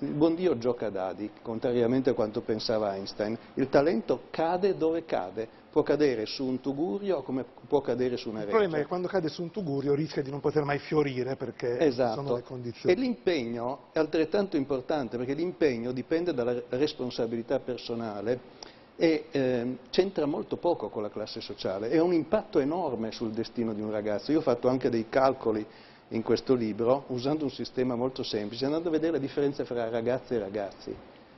il 0.00 0.12
buon 0.14 0.34
Dio 0.34 0.58
gioca 0.58 0.86
a 0.86 0.90
dadi, 0.90 1.30
contrariamente 1.42 2.10
a 2.10 2.14
quanto 2.14 2.40
pensava 2.40 2.94
Einstein. 2.94 3.38
Il 3.54 3.68
talento 3.68 4.22
cade 4.30 4.76
dove 4.76 5.04
cade, 5.04 5.48
può 5.70 5.82
cadere 5.84 6.26
su 6.26 6.44
un 6.44 6.60
tugurio 6.60 7.22
come 7.22 7.44
può 7.68 7.80
cadere 7.80 8.16
su 8.16 8.28
una 8.30 8.40
Il 8.40 8.46
reggia. 8.46 8.56
problema 8.56 8.78
è 8.78 8.82
che 8.82 8.88
quando 8.88 9.06
cade 9.06 9.28
su 9.28 9.42
un 9.42 9.52
tugurio 9.52 9.94
rischia 9.94 10.22
di 10.22 10.30
non 10.30 10.40
poter 10.40 10.64
mai 10.64 10.80
fiorire 10.80 11.36
perché 11.36 11.74
sono 11.74 11.84
Esatto. 11.84 12.34
le 12.34 12.42
condizioni. 12.42 12.92
E 12.92 12.98
l'impegno 12.98 13.78
è 13.92 14.00
altrettanto 14.00 14.56
importante 14.56 15.16
perché 15.16 15.34
l'impegno 15.34 15.92
dipende 15.92 16.34
dalla 16.34 16.60
responsabilità 16.70 17.60
personale 17.60 18.40
e 19.00 19.28
ehm, 19.30 19.78
c'entra 19.88 20.26
molto 20.26 20.58
poco 20.58 20.90
con 20.90 21.00
la 21.00 21.08
classe 21.08 21.40
sociale 21.40 21.96
ha 21.96 22.02
un 22.02 22.12
impatto 22.12 22.58
enorme 22.58 23.12
sul 23.12 23.30
destino 23.30 23.72
di 23.72 23.80
un 23.80 23.90
ragazzo. 23.90 24.30
Io 24.30 24.40
ho 24.40 24.42
fatto 24.42 24.68
anche 24.68 24.90
dei 24.90 25.08
calcoli 25.08 25.66
in 26.08 26.22
questo 26.22 26.54
libro 26.54 27.04
usando 27.06 27.44
un 27.44 27.50
sistema 27.50 27.94
molto 27.94 28.22
semplice, 28.22 28.66
andando 28.66 28.88
a 28.88 28.92
vedere 28.92 29.12
la 29.12 29.18
differenza 29.18 29.64
fra 29.64 29.88
ragazze 29.88 30.34
e 30.34 30.38
ragazzi. 30.38 30.94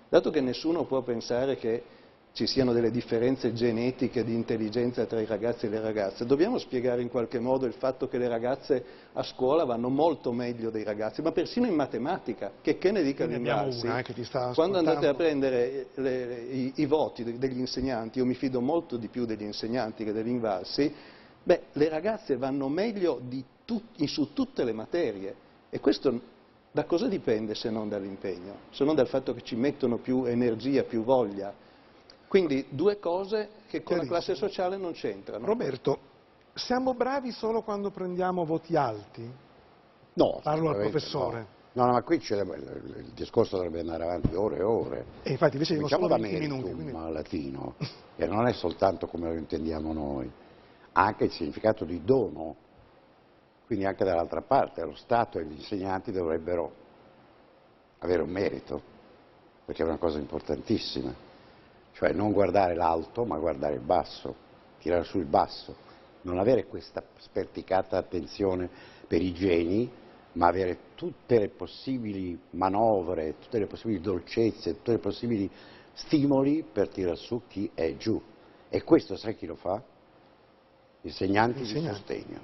Dato 0.09 0.31
che 0.31 0.41
nessuno 0.41 0.87
può 0.87 1.03
pensare 1.03 1.55
che 1.55 1.85
ci 2.33 2.47
siano 2.47 2.73
delle 2.73 2.91
differenze 2.91 3.53
genetiche 3.53 4.25
di 4.25 4.33
intelligenza 4.33 5.05
tra 5.05 5.21
i 5.21 5.27
ragazzi 5.27 5.67
e 5.67 5.69
le 5.69 5.81
ragazze, 5.81 6.25
dobbiamo 6.25 6.57
spiegare 6.59 7.03
in 7.03 7.11
qualche 7.11 7.39
modo 7.39 7.67
il 7.67 7.75
fatto 7.75 8.09
che 8.09 8.17
le 8.17 8.27
ragazze 8.27 8.85
a 9.13 9.23
scuola 9.23 9.65
vanno 9.65 9.91
molto 9.91 10.33
meglio 10.33 10.71
dei 10.71 10.83
ragazzi, 10.83 11.21
ma 11.21 11.31
persino 11.33 11.67
in 11.67 11.75
matematica, 11.75 12.53
che, 12.63 12.79
che 12.79 12.91
ne 12.91 13.03
dica 13.03 13.25
eh, 13.25 13.29
sta 14.25 14.53
quando 14.55 14.79
andate 14.79 15.07
a 15.09 15.15
prendere 15.15 15.87
le- 15.95 16.47
i, 16.51 16.73
i 16.77 16.87
voti 16.87 17.23
de- 17.23 17.39
degli 17.39 17.59
insegnanti, 17.59 18.19
io 18.19 18.25
mi 18.25 18.35
fido 18.35 18.63
molto 18.63 18.97
di 18.97 19.09
più 19.09 19.27
degli 19.27 19.43
insegnanti 19.43 20.03
che 20.03 20.13
degli 20.13 20.29
Invalsi, 20.29 20.91
beh, 21.43 21.61
le 21.73 21.89
ragazze 21.91 22.39
vanno 22.39 22.69
meglio 22.69 23.21
di 23.23 23.45
tut- 23.67 24.03
su 24.05 24.33
tutte 24.33 24.65
le 24.65 24.73
materie. 24.73 25.35
E 25.69 25.81
questo 25.81 26.19
da 26.71 26.85
cosa 26.85 27.09
dipende 27.09 27.55
se 27.55 27.69
non 27.69 27.91
dall'impegno, 27.91 28.55
se 28.71 28.85
non 28.85 28.95
dal 28.95 29.07
fatto 29.09 29.35
che 29.35 29.43
ci 29.43 29.55
mettono 29.57 29.99
più 29.99 30.25
energia, 30.25 30.85
più 30.85 31.05
voglia. 31.05 31.53
Quindi 32.33 32.65
due 32.71 32.99
cose 32.99 33.51
che 33.69 33.83
con 33.83 33.99
la 33.99 34.07
classe 34.07 34.35
sociale 34.35 34.79
non 34.79 34.93
c'entrano. 34.93 35.45
Roberto, 35.45 35.99
siamo 36.55 36.95
bravi 36.95 37.31
solo 37.31 37.61
quando 37.61 37.91
prendiamo 37.91 38.47
voti 38.47 38.75
alti? 38.75 39.31
No, 40.15 40.41
Parlo 40.43 40.71
al 40.71 40.77
professore. 40.77 41.47
No. 41.73 41.83
no, 41.83 41.87
no, 41.89 41.93
ma 41.93 42.03
qui 42.03 42.17
c'è- 42.17 42.41
il, 42.41 42.93
il 43.01 43.11
discorso 43.13 43.57
dovrebbe 43.57 43.81
andare 43.81 44.05
avanti 44.05 44.35
ore 44.35 44.57
e 44.57 44.63
ore. 44.63 45.05
E 45.25 45.33
infatti 45.33 45.57
invece 45.57 45.75
Diciamo 45.77 45.89
solo 45.89 46.07
da 46.09 46.17
20 46.17 46.33
meritum 46.33 46.57
minuti. 46.57 46.75
quindi- 46.75 47.13
latino, 47.13 47.75
che 48.17 48.27
non 48.27 48.47
è 48.47 48.53
soltanto 48.55 49.07
come 49.09 49.29
lo 49.29 49.35
intendiamo 49.35 49.93
noi, 49.93 50.33
ha 50.93 51.03
anche 51.05 51.25
il 51.25 51.33
significato 51.33 51.85
di 51.85 52.03
dono. 52.03 52.57
Quindi 53.67 53.85
anche 53.85 54.05
dall'altra 54.05 54.41
parte 54.41 54.83
lo 54.83 54.95
Stato 54.95 55.39
e 55.39 55.45
gli 55.45 55.53
insegnanti 55.53 56.11
dovrebbero 56.11 56.73
avere 57.99 58.23
un 58.23 58.31
merito, 58.31 58.81
perché 59.67 59.83
è 59.83 59.85
una 59.85 59.99
cosa 59.99 60.17
importantissima. 60.19 61.29
Cioè 61.93 62.13
non 62.13 62.33
guardare 62.33 62.75
l'alto, 62.75 63.25
ma 63.25 63.39
guardare 63.39 63.75
il 63.75 63.81
basso, 63.81 64.35
tirare 64.79 65.05
su 65.05 65.19
il 65.19 65.27
basso, 65.27 65.75
non 66.23 66.39
avere 66.39 66.67
questa 66.67 67.03
sperticata 67.19 67.99
attenzione 67.99 68.69
per 69.07 69.23
i 69.23 69.33
geni, 69.33 69.91
ma 70.33 70.47
avere 70.47 70.79
tutte 70.95 71.39
le 71.39 71.49
possibili 71.49 72.39
manovre, 72.51 73.35
tutte 73.39 73.59
le 73.59 73.67
possibili 73.67 74.01
dolcezze, 74.01 74.77
tutti 74.77 74.93
i 74.93 74.99
possibili 74.99 75.51
stimoli 75.93 76.65
per 76.71 76.89
tirar 76.89 77.17
su 77.17 77.43
chi 77.49 77.71
è 77.75 77.97
giù. 77.97 78.21
E 78.69 78.83
questo 78.83 79.17
sai 79.17 79.37
chi 79.37 79.47
lo 79.47 79.57
fa? 79.57 79.83
Insegnanti, 81.03 81.61
Insegnanti. 81.61 81.89
di 81.89 81.95
sostegno. 81.95 82.41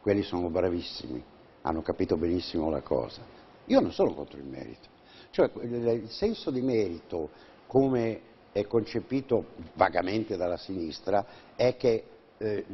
Quelli 0.00 0.22
sono 0.22 0.48
bravissimi, 0.48 1.22
hanno 1.62 1.82
capito 1.82 2.16
benissimo 2.16 2.70
la 2.70 2.80
cosa. 2.80 3.20
Io 3.66 3.80
non 3.80 3.92
sono 3.92 4.14
contro 4.14 4.38
il 4.38 4.44
merito. 4.44 4.88
Cioè 5.30 5.50
il 5.62 6.10
senso 6.10 6.50
di 6.50 6.62
merito, 6.62 7.28
come 7.66 8.20
è 8.52 8.66
concepito 8.66 9.46
vagamente 9.74 10.36
dalla 10.36 10.56
sinistra, 10.56 11.24
è 11.54 11.76
che 11.76 12.04
eh, 12.38 12.64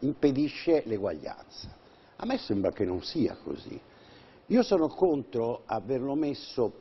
impedisce 0.00 0.82
l'eguaglianza. 0.86 1.68
A 2.16 2.26
me 2.26 2.38
sembra 2.38 2.72
che 2.72 2.84
non 2.84 3.02
sia 3.02 3.36
così. 3.42 3.78
Io 4.46 4.62
sono 4.62 4.88
contro 4.88 5.62
averlo 5.66 6.14
messo 6.14 6.72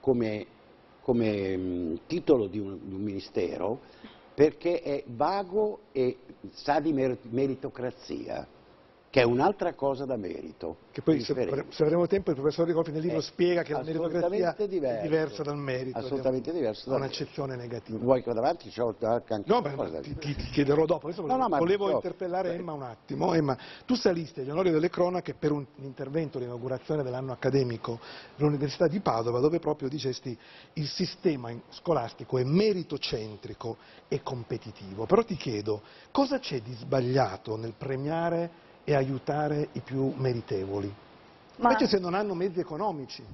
come, 0.00 0.46
come, 1.00 1.98
titolo 2.06 2.46
di 2.46 2.58
un, 2.58 2.78
di 2.86 2.94
un 2.94 3.00
ministero 3.00 3.80
perché 4.34 4.82
è 4.82 5.02
vago 5.06 5.80
e 5.92 6.18
sa 6.50 6.78
di 6.78 6.92
mer- 6.92 7.18
meritocrazia, 7.22 8.46
che 9.16 9.22
è 9.22 9.24
un'altra 9.24 9.72
cosa 9.72 10.04
da 10.04 10.16
merito. 10.18 10.76
Che 10.92 11.00
poi 11.00 11.22
se, 11.22 11.64
se 11.70 11.82
avremo 11.82 12.06
tempo 12.06 12.28
il 12.32 12.36
professor 12.36 12.66
Ricolfi 12.66 12.90
nel 12.90 13.00
libro 13.00 13.20
È 13.20 13.22
spiega 13.22 13.62
che 13.62 13.72
la 13.72 13.78
meritocrazia 13.82 14.20
assolutamente 14.50 14.64
è 14.64 14.68
diverso. 14.68 15.02
diversa 15.02 15.42
dal 15.42 15.56
merito. 15.56 15.98
Assolutamente 15.98 16.52
diverso 16.52 16.88
Ha 16.88 16.92
dal 16.92 17.00
un'accezione 17.00 17.56
negativa. 17.56 17.98
Vuoi 17.98 18.18
che 18.20 18.26
vado 18.26 18.40
avanti? 18.40 18.68
C'ho 18.68 18.94
anche 19.00 19.42
No, 19.46 19.62
beh, 19.62 20.00
ti, 20.02 20.16
ti- 20.18 20.34
chiederò 20.34 20.84
dopo. 20.84 21.06
Adesso 21.06 21.22
No, 21.22 21.28
volevo, 21.28 21.42
no, 21.44 21.48
ma 21.48 21.58
volevo 21.58 21.90
interpellare 21.92 22.50
beh. 22.50 22.54
Emma 22.56 22.72
un 22.74 22.82
attimo. 22.82 23.32
Emma, 23.32 23.56
tu 23.86 23.94
salisti 23.94 24.40
agli 24.40 24.50
onori 24.50 24.70
delle 24.70 24.90
cronache 24.90 25.32
per 25.32 25.50
un 25.50 25.64
intervento, 25.76 26.38
l'inaugurazione 26.38 27.02
dell'anno 27.02 27.32
accademico 27.32 27.98
dell'Università 28.36 28.86
di 28.86 29.00
Padova, 29.00 29.40
dove 29.40 29.60
proprio 29.60 29.88
dicesti 29.88 30.38
il 30.74 30.88
sistema 30.88 31.50
scolastico 31.70 32.36
è 32.36 32.44
meritocentrico 32.44 33.78
e 34.08 34.22
competitivo. 34.22 35.06
Però 35.06 35.24
ti 35.24 35.36
chiedo, 35.36 35.80
cosa 36.10 36.38
c'è 36.38 36.60
di 36.60 36.74
sbagliato 36.74 37.56
nel 37.56 37.72
premiare 37.78 38.64
e 38.88 38.94
aiutare 38.94 39.68
i 39.72 39.80
più 39.80 40.12
meritevoli? 40.16 40.94
Ma 41.56 41.70
Specie 41.72 41.88
se 41.88 41.98
non 41.98 42.14
hanno 42.14 42.34
mezzi 42.34 42.60
economici. 42.60 43.26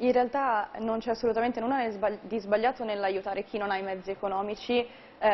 in 0.00 0.12
realtà 0.12 0.70
non 0.78 1.00
c'è 1.00 1.10
assolutamente 1.10 1.60
nulla 1.60 1.84
di 1.84 1.92
sbagli- 1.92 2.20
di 2.22 2.38
sbagliato 2.38 2.84
nell'aiutare 2.84 3.44
chi 3.44 3.58
non 3.58 3.70
ha 3.70 3.76
i 3.76 3.82
mezzi 3.82 4.10
economici. 4.10 4.78
Eh, 4.78 5.28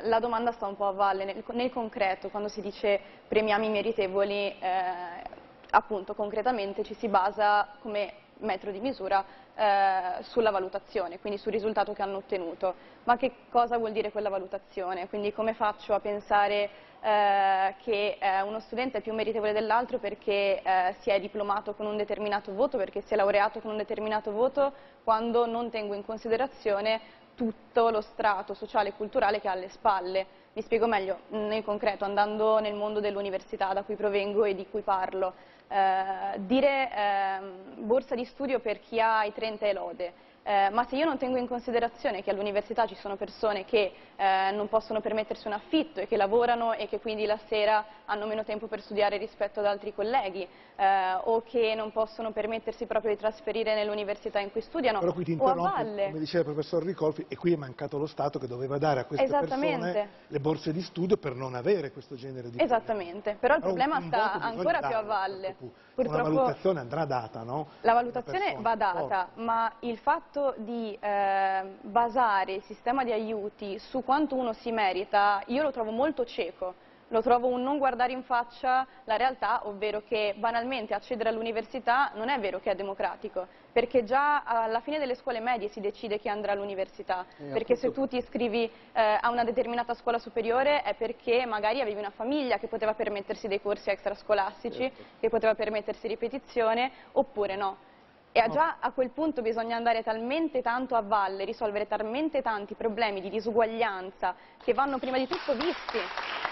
la 0.00 0.18
domanda 0.18 0.50
sta 0.52 0.66
un 0.66 0.76
po' 0.76 0.88
a 0.88 0.92
valle. 0.92 1.24
Nel, 1.24 1.42
nel 1.52 1.70
concreto, 1.72 2.28
quando 2.28 2.48
si 2.48 2.60
dice 2.60 3.00
premiamo 3.28 3.64
i 3.64 3.70
meritevoli, 3.70 4.58
eh, 4.58 5.22
appunto 5.70 6.14
concretamente 6.14 6.82
ci 6.82 6.94
si 6.94 7.08
basa 7.08 7.68
come 7.80 8.12
metro 8.40 8.70
di 8.72 8.80
misura 8.80 9.24
eh, 9.58 10.22
sulla 10.22 10.50
valutazione, 10.50 11.18
quindi 11.18 11.36
sul 11.38 11.50
risultato 11.50 11.92
che 11.92 12.02
hanno 12.02 12.18
ottenuto. 12.18 12.74
Ma 13.04 13.16
che 13.16 13.32
cosa 13.50 13.76
vuol 13.76 13.90
dire 13.90 14.12
quella 14.12 14.28
valutazione? 14.28 15.08
Quindi 15.08 15.32
come 15.32 15.52
faccio 15.52 15.94
a 15.94 16.00
pensare 16.00 16.70
eh, 17.00 17.74
che 17.82 18.18
eh, 18.20 18.40
uno 18.42 18.60
studente 18.60 18.98
è 18.98 19.00
più 19.00 19.12
meritevole 19.12 19.52
dell'altro 19.52 19.98
perché 19.98 20.62
eh, 20.62 20.94
si 21.00 21.10
è 21.10 21.18
diplomato 21.18 21.74
con 21.74 21.86
un 21.86 21.96
determinato 21.96 22.52
voto, 22.52 22.76
perché 22.76 23.00
si 23.00 23.14
è 23.14 23.16
laureato 23.16 23.58
con 23.58 23.72
un 23.72 23.76
determinato 23.78 24.30
voto, 24.30 24.72
quando 25.02 25.46
non 25.46 25.70
tengo 25.70 25.94
in 25.94 26.04
considerazione 26.04 27.00
tutto 27.34 27.90
lo 27.90 28.00
strato 28.00 28.54
sociale 28.54 28.90
e 28.90 28.94
culturale 28.94 29.40
che 29.40 29.48
ha 29.48 29.52
alle 29.52 29.68
spalle. 29.70 30.26
Mi 30.58 30.64
spiego 30.64 30.88
meglio, 30.88 31.20
nel 31.28 31.62
concreto, 31.62 32.04
andando 32.04 32.58
nel 32.58 32.74
mondo 32.74 32.98
dell'università 32.98 33.72
da 33.72 33.84
cui 33.84 33.94
provengo 33.94 34.42
e 34.42 34.56
di 34.56 34.66
cui 34.68 34.80
parlo. 34.80 35.34
Eh, 35.68 36.36
dire 36.38 36.90
ehm, 36.92 37.86
borsa 37.86 38.16
di 38.16 38.24
studio 38.24 38.58
per 38.58 38.80
chi 38.80 38.98
ha 38.98 39.22
i 39.22 39.32
30 39.32 39.66
e 39.66 39.72
lode, 39.72 40.12
eh, 40.42 40.70
ma 40.70 40.86
se 40.86 40.96
io 40.96 41.04
non 41.04 41.18
tengo 41.18 41.36
in 41.36 41.46
considerazione 41.46 42.22
che 42.22 42.30
all'università 42.30 42.86
ci 42.86 42.94
sono 42.94 43.16
persone 43.16 43.64
che 43.64 43.92
eh, 44.16 44.50
non 44.52 44.68
possono 44.68 45.00
permettersi 45.00 45.46
un 45.46 45.52
affitto 45.52 46.00
e 46.00 46.06
che 46.06 46.16
lavorano 46.16 46.72
e 46.72 46.88
che 46.88 47.00
quindi 47.00 47.26
la 47.26 47.38
sera 47.48 47.84
hanno 48.06 48.26
meno 48.26 48.44
tempo 48.44 48.66
per 48.66 48.80
studiare 48.80 49.16
rispetto 49.18 49.60
ad 49.60 49.66
altri 49.66 49.94
colleghi 49.94 50.46
eh, 50.76 51.14
o 51.24 51.42
che 51.42 51.74
non 51.74 51.92
possono 51.92 52.32
permettersi 52.32 52.86
proprio 52.86 53.12
di 53.12 53.18
trasferire 53.18 53.74
nell'università 53.74 54.38
in 54.40 54.50
cui 54.50 54.60
studiano 54.62 55.00
Però 55.00 55.12
qui 55.12 55.24
ti 55.24 55.36
o 55.38 55.46
a 55.46 55.54
valle. 55.54 56.06
come 56.06 56.18
diceva 56.18 56.48
il 56.48 56.54
professor 56.54 56.82
Ricolfi, 56.82 57.24
e 57.28 57.36
qui 57.36 57.52
è 57.52 57.56
mancato 57.56 57.98
lo 57.98 58.06
Stato 58.06 58.38
che 58.38 58.46
doveva 58.46 58.78
dare 58.78 59.00
a 59.00 59.04
queste 59.04 59.26
persone 59.26 60.08
le 60.28 60.40
borse 60.40 60.72
di 60.72 60.82
studio 60.82 61.16
per 61.18 61.34
non 61.34 61.54
avere 61.54 61.90
questo 61.92 62.14
genere 62.14 62.50
di 62.50 62.60
Esattamente, 62.60 63.36
però 63.38 63.54
il 63.54 63.60
un- 63.60 63.66
problema 63.66 64.00
sta 64.00 64.32
ancora 64.32 64.78
più 64.80 64.96
a 64.96 65.02
valle. 65.02 65.56
Una 65.58 65.70
Purtroppo 65.94 66.22
valutazione 66.22 66.78
andrà 66.80 67.04
data, 67.04 67.42
no? 67.42 67.68
la 67.80 67.92
Una 67.92 68.00
valutazione 68.02 68.56
va 68.60 68.74
data, 68.76 69.28
ma 69.34 69.72
il 69.80 69.98
fatto 69.98 70.27
di 70.56 70.96
eh, 71.00 71.62
basare 71.80 72.52
il 72.52 72.62
sistema 72.64 73.02
di 73.02 73.12
aiuti 73.12 73.78
su 73.78 74.04
quanto 74.04 74.34
uno 74.34 74.52
si 74.52 74.70
merita, 74.70 75.42
io 75.46 75.62
lo 75.62 75.70
trovo 75.72 75.90
molto 75.90 76.24
cieco. 76.24 76.86
Lo 77.10 77.22
trovo 77.22 77.46
un 77.46 77.62
non 77.62 77.78
guardare 77.78 78.12
in 78.12 78.22
faccia 78.22 78.86
la 79.04 79.16
realtà, 79.16 79.66
ovvero 79.66 80.02
che 80.06 80.34
banalmente 80.36 80.92
accedere 80.92 81.30
all'università 81.30 82.10
non 82.16 82.28
è 82.28 82.38
vero 82.38 82.60
che 82.60 82.70
è 82.70 82.74
democratico, 82.74 83.46
perché 83.72 84.04
già 84.04 84.42
alla 84.42 84.80
fine 84.80 84.98
delle 84.98 85.14
scuole 85.14 85.40
medie 85.40 85.68
si 85.68 85.80
decide 85.80 86.18
chi 86.18 86.28
andrà 86.28 86.52
all'università, 86.52 87.24
Eh, 87.38 87.44
perché 87.50 87.76
se 87.76 87.86
appunto. 87.86 88.02
tu 88.02 88.08
ti 88.08 88.16
iscrivi 88.22 88.70
eh, 88.92 89.18
a 89.22 89.30
una 89.30 89.42
determinata 89.44 89.94
scuola 89.94 90.18
superiore 90.18 90.82
è 90.82 90.92
perché 90.96 91.46
magari 91.46 91.80
avevi 91.80 91.98
una 91.98 92.10
famiglia 92.10 92.58
che 92.58 92.66
poteva 92.68 92.92
permettersi 92.92 93.48
dei 93.48 93.62
corsi 93.62 93.88
extrascolastici, 93.88 94.76
Certo. 94.78 95.02
che 95.18 95.30
poteva 95.30 95.54
permettersi 95.54 96.08
ripetizione, 96.08 96.90
oppure 97.12 97.56
no. 97.56 97.86
E 98.32 98.48
già 98.50 98.76
a 98.78 98.92
quel 98.92 99.10
punto 99.10 99.42
bisogna 99.42 99.76
andare 99.76 100.02
talmente 100.02 100.62
tanto 100.62 100.94
a 100.94 101.02
valle, 101.02 101.44
risolvere 101.44 101.86
talmente 101.86 102.42
tanti 102.42 102.74
problemi 102.74 103.20
di 103.20 103.30
disuguaglianza 103.30 104.34
che 104.62 104.74
vanno 104.74 104.98
prima 104.98 105.18
di 105.18 105.26
tutto 105.26 105.54
visti 105.54 105.98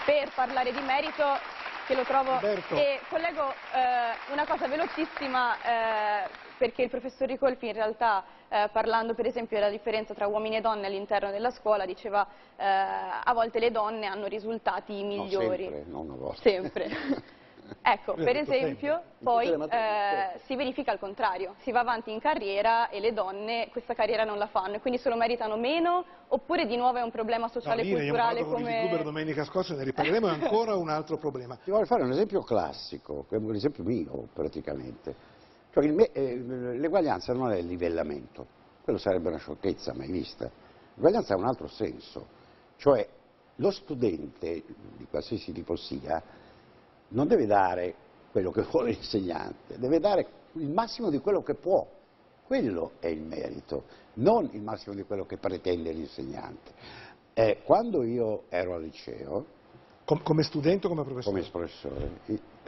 per 0.05 0.31
parlare 0.33 0.71
di 0.71 0.81
merito 0.81 1.23
che 1.87 1.95
lo 1.95 2.03
trovo... 2.03 2.33
Roberto. 2.33 2.75
E 2.75 2.99
collego 3.07 3.49
eh, 3.49 4.33
una 4.33 4.45
cosa 4.45 4.67
velocissima, 4.67 5.55
eh, 5.55 6.29
perché 6.57 6.83
il 6.83 6.89
professor 6.89 7.27
Ricolfi 7.27 7.67
in 7.67 7.73
realtà 7.73 8.23
eh, 8.49 8.69
parlando 8.71 9.13
per 9.13 9.25
esempio 9.25 9.57
della 9.57 9.69
differenza 9.69 10.13
tra 10.13 10.27
uomini 10.27 10.57
e 10.57 10.61
donne 10.61 10.87
all'interno 10.87 11.31
della 11.31 11.51
scuola 11.51 11.85
diceva 11.85 12.27
eh, 12.57 12.65
a 12.65 13.31
volte 13.33 13.59
le 13.59 13.71
donne 13.71 14.05
hanno 14.05 14.27
risultati 14.27 15.01
migliori. 15.03 15.63
No, 15.65 15.71
sempre, 15.71 15.91
non 15.91 16.09
a 16.09 16.15
volte. 16.15 16.41
Sempre. 16.41 16.89
Ecco, 17.81 18.13
per 18.15 18.35
esempio, 18.35 19.01
poi 19.23 19.47
eh, 19.47 20.39
si 20.45 20.55
verifica 20.55 20.91
il 20.91 20.99
contrario, 20.99 21.55
si 21.59 21.71
va 21.71 21.79
avanti 21.79 22.11
in 22.11 22.19
carriera 22.19 22.89
e 22.89 22.99
le 22.99 23.13
donne 23.13 23.69
questa 23.71 23.93
carriera 23.93 24.23
non 24.23 24.37
la 24.37 24.47
fanno 24.47 24.75
e 24.75 24.79
quindi 24.79 24.99
se 24.99 25.09
lo 25.09 25.15
meritano 25.15 25.57
meno 25.57 26.03
oppure 26.27 26.65
di 26.65 26.75
nuovo 26.75 26.97
è 26.97 27.01
un 27.01 27.11
problema 27.11 27.47
sociale 27.47 27.81
e 27.81 27.89
no, 27.89 27.97
culturale 27.97 28.39
io 28.39 28.45
come... 28.47 28.89
Con 28.89 29.03
domenica 29.03 29.43
scorsa 29.45 29.75
ne 29.75 29.83
riparleremo, 29.83 30.27
è 30.27 30.31
ancora 30.39 30.75
un 30.75 30.89
altro 30.89 31.17
problema. 31.17 31.57
Ti 31.63 31.71
voglio 31.71 31.85
fare 31.85 32.03
un 32.03 32.11
esempio 32.11 32.41
classico, 32.41 33.25
un 33.29 33.55
esempio 33.55 33.83
mio 33.83 34.27
praticamente. 34.33 35.15
Cioè 35.71 35.85
eh, 35.85 36.37
l'eguaglianza 36.37 37.33
non 37.33 37.51
è 37.51 37.57
il 37.57 37.67
livellamento, 37.67 38.45
quello 38.83 38.99
sarebbe 38.99 39.29
una 39.29 39.37
sciocchezza 39.37 39.93
mai 39.93 40.11
vista. 40.11 40.49
L'eguaglianza 40.95 41.33
ha 41.33 41.37
un 41.37 41.45
altro 41.45 41.67
senso, 41.67 42.27
cioè 42.77 43.07
lo 43.57 43.71
studente, 43.71 44.63
di 44.97 45.05
qualsiasi 45.09 45.51
tipo 45.51 45.75
sia, 45.75 46.21
non 47.09 47.27
deve 47.27 47.45
dare 47.45 47.95
quello 48.31 48.51
che 48.51 48.63
vuole 48.63 48.91
l'insegnante, 48.91 49.77
deve 49.77 49.99
dare 49.99 50.27
il 50.53 50.69
massimo 50.69 51.09
di 51.09 51.19
quello 51.19 51.41
che 51.41 51.55
può. 51.55 51.85
Quello 52.45 52.91
è 52.99 53.07
il 53.07 53.21
merito, 53.21 53.83
non 54.15 54.49
il 54.53 54.61
massimo 54.61 54.95
di 54.95 55.03
quello 55.03 55.25
che 55.25 55.37
pretende 55.37 55.91
l'insegnante. 55.91 56.71
Eh, 57.33 57.61
quando 57.63 58.03
io 58.03 58.43
ero 58.49 58.75
al 58.75 58.83
liceo... 58.83 59.55
Com 60.05 60.23
come 60.23 60.43
studente 60.43 60.87
o 60.87 60.89
come 60.89 61.03
professore? 61.03 61.41
Come 61.41 61.51
professore. 61.51 62.11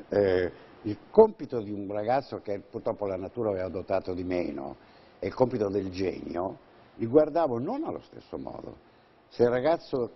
Eh, 0.09 0.51
il 0.81 0.97
compito 1.09 1.61
di 1.61 1.71
un 1.71 1.87
ragazzo 1.89 2.41
che 2.41 2.59
purtroppo 2.59 3.05
la 3.05 3.15
natura 3.15 3.51
aveva 3.51 3.69
dotato 3.69 4.13
di 4.13 4.25
meno, 4.25 4.75
e 5.19 5.27
il 5.27 5.33
compito 5.33 5.69
del 5.69 5.89
genio, 5.89 6.57
li 6.95 7.05
guardavo 7.05 7.57
non 7.57 7.85
allo 7.85 8.01
stesso 8.01 8.37
modo. 8.37 8.75
Se 9.29 9.43
il 9.43 9.49
ragazzo 9.49 10.11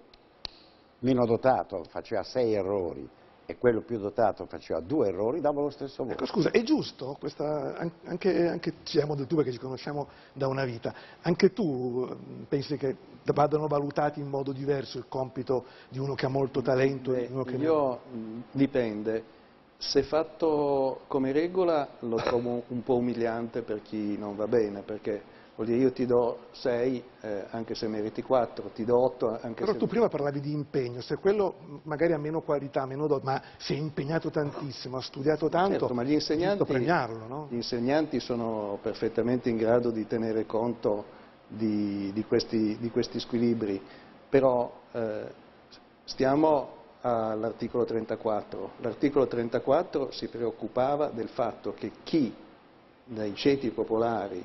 meno 1.00 1.25
dotato 1.25 1.84
faceva 1.86 2.24
sei 2.24 2.53
errori 2.53 3.08
e 3.46 3.58
quello 3.58 3.82
più 3.82 4.00
dotato 4.00 4.46
faceva 4.46 4.80
due 4.80 5.08
errori, 5.10 5.42
dava 5.42 5.62
lo 5.62 5.70
stesso 5.70 6.04
voto. 6.04 6.16
Ecco, 6.16 6.26
scusa, 6.26 6.52
è 6.52 6.64
giusto? 6.64 7.18
Questa, 7.20 7.76
anche, 8.06 8.48
anche 8.48 8.74
siamo 8.84 9.16
del 9.16 9.28
tu 9.28 9.36
perché 9.36 9.52
ci 9.52 9.58
conosciamo 9.58 10.08
da 10.32 10.48
una 10.48 10.64
vita, 10.64 10.94
anche 11.22 11.52
tu 11.52 12.08
pensi 12.48 12.78
che 12.78 12.96
vadano 13.26 13.68
valutati 13.68 14.20
in 14.20 14.28
modo 14.28 14.52
diverso 14.52 14.98
il 14.98 15.06
compito 15.08 15.66
di 15.90 16.00
uno 16.00 16.14
che 16.16 16.26
ha 16.26 16.30
molto 16.30 16.62
talento 16.62 17.12
Beh, 17.12 17.24
e 17.24 17.28
di 17.28 17.34
uno 17.34 17.44
che 17.44 17.56
io? 17.56 18.00
Mm, 18.14 18.42
dipende. 18.52 19.24
Se 19.78 20.04
fatto 20.04 21.02
come 21.08 21.34
regola 21.34 21.88
lo 22.00 22.16
trovo 22.16 22.64
un 22.68 22.84
po' 22.84 22.96
umiliante 22.96 23.62
per 23.64 23.82
chi 23.82 24.18
non 24.18 24.36
va 24.38 24.48
bene, 24.48 24.82
perché 24.82 25.22
Vuol 25.56 25.68
dire 25.68 25.80
io 25.80 25.92
ti 25.92 26.08
do 26.08 26.48
6 26.52 27.04
eh, 27.22 27.46
anche 27.52 27.76
se 27.76 27.88
meriti 27.88 28.24
4, 28.24 28.72
ti 28.74 28.84
do 28.86 28.98
8 28.98 29.40
anche 29.40 29.62
Però 29.62 29.74
se... 29.74 29.78
tu 29.78 29.86
prima 29.86 30.08
parlavi 30.08 30.40
di 30.40 30.52
impegno, 30.52 31.00
se 31.02 31.18
quello 31.18 31.82
magari 31.84 32.14
ha 32.14 32.18
meno 32.18 32.42
qualità, 32.42 32.88
meno 32.88 33.06
do, 33.06 33.20
ma 33.24 33.40
si 33.58 33.76
è 33.76 33.78
impegnato 33.78 34.32
tantissimo, 34.32 34.98
ha 34.98 35.02
studiato 35.02 35.50
tanto, 35.50 35.78
certo, 35.78 35.94
ma 35.94 36.02
gli 36.02 36.14
insegnanti, 36.14 36.64
premiarlo, 36.64 37.28
no? 37.28 37.48
Gli 37.52 37.56
insegnanti 37.56 38.20
sono 38.20 38.80
perfettamente 38.82 39.50
in 39.50 39.58
grado 39.58 39.92
di 39.92 40.08
tenere 40.08 40.48
conto 40.48 41.06
di, 41.48 42.12
di, 42.14 42.24
questi, 42.26 42.78
di 42.80 42.90
questi, 42.90 43.20
squilibri, 43.20 43.80
però 44.28 44.74
eh, 44.92 45.32
stiamo 46.06 46.82
all'articolo 47.02 47.86
34. 47.86 48.72
L'articolo 48.78 49.28
34 49.28 50.12
si 50.12 50.28
preoccupava 50.30 51.10
del 51.10 51.30
fatto 51.30 51.76
che 51.76 51.92
chi 52.04 52.34
dai 53.06 53.36
ceti 53.36 53.70
popolari 53.70 54.44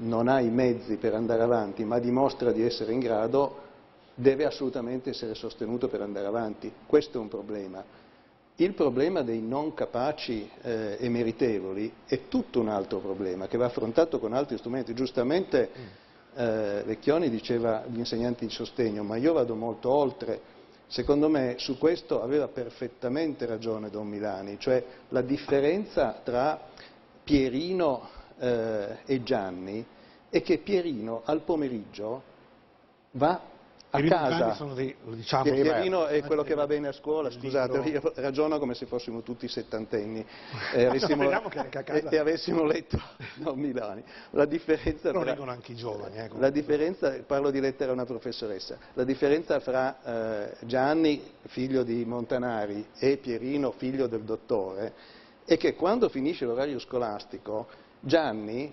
non 0.00 0.28
ha 0.28 0.40
i 0.40 0.50
mezzi 0.50 0.96
per 0.96 1.14
andare 1.14 1.42
avanti, 1.42 1.84
ma 1.84 1.98
dimostra 1.98 2.52
di 2.52 2.62
essere 2.62 2.92
in 2.92 3.00
grado, 3.00 3.66
deve 4.14 4.44
assolutamente 4.44 5.10
essere 5.10 5.34
sostenuto 5.34 5.88
per 5.88 6.00
andare 6.00 6.26
avanti. 6.26 6.72
Questo 6.86 7.18
è 7.18 7.20
un 7.20 7.28
problema. 7.28 7.84
Il 8.56 8.74
problema 8.74 9.22
dei 9.22 9.40
non 9.40 9.72
capaci 9.72 10.50
eh, 10.62 10.96
e 10.98 11.08
meritevoli 11.08 11.92
è 12.06 12.26
tutto 12.26 12.58
un 12.58 12.68
altro 12.68 12.98
problema 12.98 13.46
che 13.46 13.56
va 13.56 13.66
affrontato 13.66 14.18
con 14.18 14.32
altri 14.32 14.58
strumenti. 14.58 14.94
Giustamente 14.94 15.70
eh, 16.34 16.82
Vecchioni 16.84 17.30
diceva 17.30 17.84
gli 17.88 17.98
insegnanti 17.98 18.46
di 18.46 18.52
sostegno, 18.52 19.04
ma 19.04 19.16
io 19.16 19.32
vado 19.32 19.54
molto 19.54 19.90
oltre. 19.90 20.56
Secondo 20.88 21.28
me 21.28 21.54
su 21.58 21.78
questo 21.78 22.20
aveva 22.20 22.48
perfettamente 22.48 23.46
ragione 23.46 23.90
Don 23.90 24.08
Milani, 24.08 24.56
cioè 24.58 24.82
la 25.10 25.20
differenza 25.20 26.20
tra 26.24 26.58
Pierino 27.22 28.17
eh, 28.38 28.98
e 29.04 29.22
Gianni 29.22 29.84
è 30.30 30.42
che 30.42 30.58
Pierino 30.58 31.22
al 31.24 31.40
pomeriggio 31.40 32.22
va 33.12 33.40
a 33.90 33.98
Pierino 33.98 34.16
casa. 34.16 34.54
Sono 34.54 34.74
dei, 34.74 34.94
lo 35.04 35.14
diciamo, 35.14 35.44
Pierino 35.44 36.06
è 36.06 36.22
quello 36.22 36.42
che 36.42 36.54
va 36.54 36.66
bene 36.66 36.88
a 36.88 36.92
scuola, 36.92 37.30
scusate, 37.30 37.78
io 37.88 38.12
ragiono 38.16 38.58
come 38.58 38.74
se 38.74 38.86
fossimo 38.86 39.22
tutti 39.22 39.48
settantenni 39.48 40.24
e 40.74 40.84
avessimo, 40.84 41.22
no, 41.22 41.50
e, 41.50 42.04
e 42.10 42.18
avessimo 42.18 42.64
letto 42.64 43.00
no, 43.36 43.54
Milani. 43.54 44.02
La 44.30 44.44
differenza 44.44 45.10
tra, 45.10 45.22
leggono 45.22 45.50
anche 45.50 45.72
i 45.72 45.76
giovani. 45.76 46.18
Eh, 46.18 46.28
la 46.38 46.50
differenza, 46.50 47.10
parlo 47.26 47.50
di 47.50 47.60
lettera 47.60 47.90
a 47.90 47.94
una 47.94 48.04
professoressa, 48.04 48.76
la 48.92 49.04
differenza 49.04 49.58
fra 49.60 50.50
eh, 50.50 50.66
Gianni, 50.66 51.22
figlio 51.46 51.82
di 51.82 52.04
Montanari, 52.04 52.88
e 52.98 53.16
Pierino, 53.16 53.70
figlio 53.72 54.06
del 54.06 54.22
dottore, 54.22 54.92
è 55.46 55.56
che 55.56 55.74
quando 55.74 56.10
finisce 56.10 56.44
l'orario 56.44 56.78
scolastico 56.78 57.86
Gianni 58.00 58.72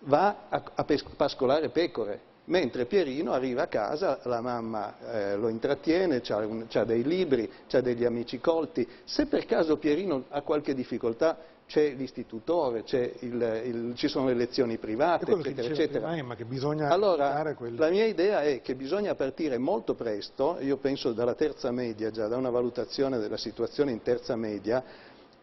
va 0.00 0.46
a, 0.48 0.62
a 0.74 0.84
pascolare 1.16 1.68
pecore, 1.70 2.32
mentre 2.46 2.84
Pierino 2.84 3.32
arriva 3.32 3.62
a 3.62 3.66
casa, 3.66 4.18
la 4.24 4.40
mamma 4.40 4.96
eh, 5.12 5.36
lo 5.36 5.48
intrattiene, 5.48 6.20
ha 6.26 6.84
dei 6.84 7.02
libri, 7.02 7.50
ha 7.70 7.80
degli 7.80 8.04
amici 8.04 8.38
colti. 8.38 8.86
Se 9.04 9.26
per 9.26 9.46
caso 9.46 9.76
Pierino 9.78 10.24
ha 10.28 10.42
qualche 10.42 10.74
difficoltà, 10.74 11.38
c'è 11.66 11.94
l'istitutore, 11.94 12.84
ci 12.84 14.08
sono 14.08 14.26
le 14.26 14.34
lezioni 14.34 14.76
private, 14.76 15.32
eccetera, 15.32 15.68
eccetera. 15.68 16.10
Prima, 16.10 16.34
che 16.34 16.44
bisogna 16.44 16.90
allora, 16.90 17.54
quel... 17.54 17.74
la 17.76 17.88
mia 17.88 18.04
idea 18.04 18.42
è 18.42 18.60
che 18.60 18.74
bisogna 18.74 19.14
partire 19.14 19.56
molto 19.56 19.94
presto, 19.94 20.58
io 20.60 20.76
penso 20.76 21.12
dalla 21.12 21.34
terza 21.34 21.70
media, 21.70 22.10
già 22.10 22.28
da 22.28 22.36
una 22.36 22.50
valutazione 22.50 23.16
della 23.18 23.38
situazione 23.38 23.92
in 23.92 24.02
terza 24.02 24.36
media, 24.36 24.84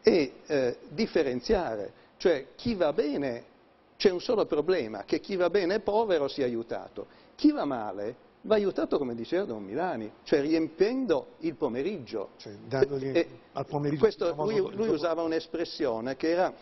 e 0.04 0.34
eh, 0.46 0.78
differenziare 0.90 1.92
cioè 2.22 2.50
chi 2.56 2.76
va 2.76 2.94
bene, 2.94 3.46
c'è 3.98 4.12
un 4.12 4.22
solo 4.22 4.46
problema, 4.46 5.06
che 5.06 5.20
chi 5.20 5.36
va 5.36 5.50
bene 5.50 5.74
è 5.76 5.80
povero 5.80 6.28
sia 6.28 6.46
aiutato. 6.46 7.08
Chi 7.34 7.52
va 7.52 7.66
male 7.66 8.16
va 8.42 8.54
aiutato 8.54 9.00
come 9.00 9.16
diceva 9.16 9.44
Don 9.46 9.64
Milani, 9.64 10.12
cioè 10.22 10.42
riempendo 10.42 11.30
il 11.40 11.56
pomeriggio. 11.56 12.30
Cioè, 12.38 12.54
dandogli 12.68 13.10
e, 13.12 13.28
al 13.54 13.66
pomeriggio 13.66 14.02
questo, 14.04 14.36
lui, 14.36 14.60
lui 14.76 14.90
usava 14.90 15.24
un'espressione 15.24 16.16
che 16.16 16.30
era, 16.30 16.54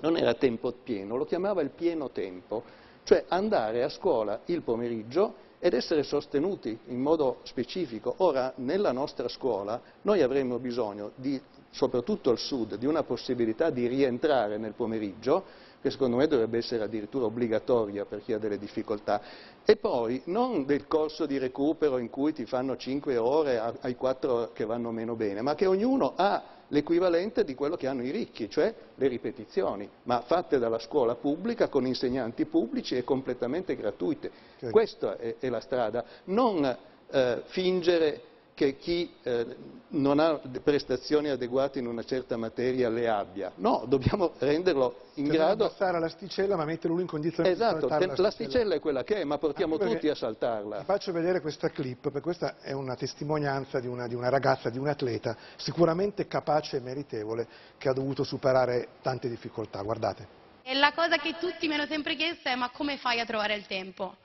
non 0.00 0.16
era 0.16 0.34
tempo 0.34 0.72
pieno, 0.82 1.14
lo 1.14 1.26
chiamava 1.26 1.62
il 1.62 1.70
pieno 1.70 2.10
tempo, 2.10 2.64
cioè 3.04 3.24
andare 3.28 3.84
a 3.84 3.88
scuola 3.88 4.40
il 4.46 4.62
pomeriggio 4.62 5.46
ed 5.60 5.74
essere 5.74 6.02
sostenuti 6.02 6.76
in 6.86 7.00
modo 7.00 7.38
specifico. 7.44 8.14
Ora, 8.16 8.52
nella 8.56 8.90
nostra 8.90 9.28
scuola, 9.28 9.80
noi 10.02 10.22
avremmo 10.22 10.58
bisogno 10.58 11.12
di 11.14 11.40
soprattutto 11.70 12.30
al 12.30 12.38
sud, 12.38 12.76
di 12.76 12.86
una 12.86 13.02
possibilità 13.02 13.70
di 13.70 13.86
rientrare 13.86 14.58
nel 14.58 14.72
pomeriggio, 14.72 15.66
che 15.80 15.90
secondo 15.90 16.16
me 16.16 16.26
dovrebbe 16.26 16.58
essere 16.58 16.82
addirittura 16.82 17.26
obbligatoria 17.26 18.04
per 18.04 18.22
chi 18.22 18.32
ha 18.32 18.38
delle 18.38 18.58
difficoltà, 18.58 19.20
e 19.64 19.76
poi 19.76 20.22
non 20.24 20.64
del 20.64 20.86
corso 20.86 21.24
di 21.26 21.38
recupero 21.38 21.98
in 21.98 22.10
cui 22.10 22.32
ti 22.32 22.46
fanno 22.46 22.76
5 22.76 23.16
ore 23.16 23.58
ai 23.58 23.94
4 23.94 24.50
che 24.52 24.64
vanno 24.64 24.90
meno 24.90 25.14
bene, 25.14 25.40
ma 25.40 25.54
che 25.54 25.66
ognuno 25.66 26.14
ha 26.16 26.56
l'equivalente 26.68 27.44
di 27.44 27.54
quello 27.54 27.76
che 27.76 27.86
hanno 27.86 28.02
i 28.02 28.10
ricchi, 28.10 28.50
cioè 28.50 28.74
le 28.94 29.08
ripetizioni, 29.08 29.88
ma 30.04 30.20
fatte 30.22 30.58
dalla 30.58 30.78
scuola 30.78 31.14
pubblica 31.14 31.68
con 31.68 31.86
insegnanti 31.86 32.44
pubblici 32.44 32.96
e 32.96 33.04
completamente 33.04 33.76
gratuite. 33.76 34.30
Certo. 34.58 34.70
Questa 34.70 35.16
è, 35.16 35.36
è, 35.38 35.48
la 35.48 35.60
strada, 35.60 36.04
non 36.24 36.76
eh, 37.10 37.42
fingere 37.46 38.22
che 38.58 38.76
chi 38.76 39.08
eh, 39.22 39.56
non 39.90 40.18
ha 40.18 40.40
prestazioni 40.60 41.28
adeguate 41.28 41.78
in 41.78 41.86
una 41.86 42.02
certa 42.02 42.36
materia 42.36 42.88
le 42.88 43.08
abbia. 43.08 43.52
No, 43.54 43.84
dobbiamo 43.86 44.32
renderlo 44.38 45.10
in 45.14 45.26
cioè 45.26 45.36
grado... 45.36 45.54
Non 45.54 45.66
abbassare 45.68 46.00
l'asticella 46.00 46.56
ma 46.56 46.64
metterlo 46.64 46.94
lui 46.94 47.02
in 47.02 47.08
condizione 47.08 47.50
esatto, 47.50 47.74
di 47.74 47.80
saltare 47.82 48.06
l'asticella. 48.06 48.28
l'asticella 48.28 48.74
è 48.74 48.80
quella 48.80 49.04
che 49.04 49.20
è, 49.20 49.24
ma 49.24 49.38
portiamo 49.38 49.78
tutti 49.78 50.08
a 50.08 50.16
saltarla. 50.16 50.78
Ti 50.78 50.84
faccio 50.84 51.12
vedere 51.12 51.40
questa 51.40 51.68
clip, 51.68 52.00
perché 52.00 52.20
questa 52.20 52.56
è 52.58 52.72
una 52.72 52.96
testimonianza 52.96 53.78
di 53.78 53.86
una, 53.86 54.08
di 54.08 54.16
una 54.16 54.28
ragazza, 54.28 54.70
di 54.70 54.78
un 54.78 54.88
atleta, 54.88 55.36
sicuramente 55.54 56.26
capace 56.26 56.78
e 56.78 56.80
meritevole, 56.80 57.46
che 57.78 57.88
ha 57.88 57.92
dovuto 57.92 58.24
superare 58.24 58.88
tante 59.02 59.28
difficoltà. 59.28 59.80
Guardate. 59.82 60.26
E 60.64 60.74
la 60.74 60.92
cosa 60.92 61.18
che 61.18 61.36
tutti 61.38 61.68
mi 61.68 61.74
hanno 61.74 61.86
sempre 61.86 62.16
chiesto 62.16 62.48
è 62.48 62.56
ma 62.56 62.70
come 62.70 62.96
fai 62.96 63.20
a 63.20 63.24
trovare 63.24 63.54
il 63.54 63.66
tempo? 63.66 64.16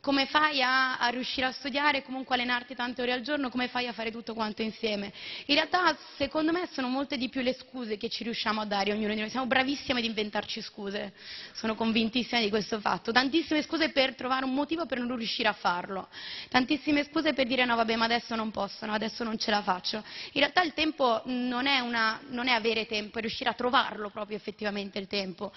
Come 0.00 0.26
fai 0.26 0.62
a, 0.62 0.98
a, 0.98 1.08
riuscire 1.08 1.46
a 1.46 1.52
studiare, 1.52 2.02
comunque 2.02 2.34
allenarti 2.34 2.74
tante 2.74 3.02
ore 3.02 3.12
al 3.12 3.20
giorno, 3.20 3.50
come 3.50 3.68
fai 3.68 3.86
a 3.86 3.92
fare 3.92 4.10
tutto 4.10 4.34
quanto 4.34 4.62
insieme. 4.62 5.12
In 5.46 5.54
realtà 5.54 5.96
secondo 6.16 6.52
me 6.52 6.68
sono 6.72 6.88
molte 6.88 7.16
di 7.16 7.28
più 7.28 7.42
le 7.42 7.54
scuse 7.54 7.96
che 7.96 8.08
ci 8.08 8.24
riusciamo 8.24 8.60
a 8.60 8.64
dare 8.64 8.92
ognuno 8.92 9.14
di 9.14 9.20
noi, 9.20 9.30
siamo 9.30 9.46
bravissime 9.46 10.00
ad 10.00 10.04
inventarci 10.04 10.62
scuse, 10.62 11.12
sono 11.52 11.74
convintissima 11.74 12.40
di 12.40 12.48
questo 12.48 12.80
fatto, 12.80 13.12
tantissime 13.12 13.62
scuse 13.62 13.90
per 13.90 14.14
trovare 14.14 14.44
un 14.44 14.54
motivo 14.54 14.86
per 14.86 14.98
non 14.98 15.16
riuscire 15.16 15.48
a 15.48 15.52
farlo, 15.52 16.08
tantissime 16.48 17.04
scuse 17.04 17.32
per 17.32 17.46
dire 17.46 17.64
no 17.64 17.76
vabbè 17.76 17.96
ma 17.96 18.04
adesso 18.06 18.34
non 18.34 18.50
posso, 18.50 18.86
no, 18.86 18.92
adesso 18.92 19.24
non 19.24 19.38
ce 19.38 19.50
la 19.50 19.62
faccio. 19.62 20.02
In 20.32 20.40
realtà 20.40 20.62
il 20.62 20.72
tempo 20.72 21.22
non 21.26 21.66
è, 21.66 21.80
una, 21.80 22.20
non 22.28 22.48
è 22.48 22.52
avere 22.52 22.86
tempo, 22.86 23.18
è 23.18 23.20
riuscire 23.20 23.50
a 23.50 23.54
trovarlo 23.54 24.08
proprio 24.10 24.36
effettivamente 24.36 24.98
il 24.98 25.06
tempo. 25.06 25.52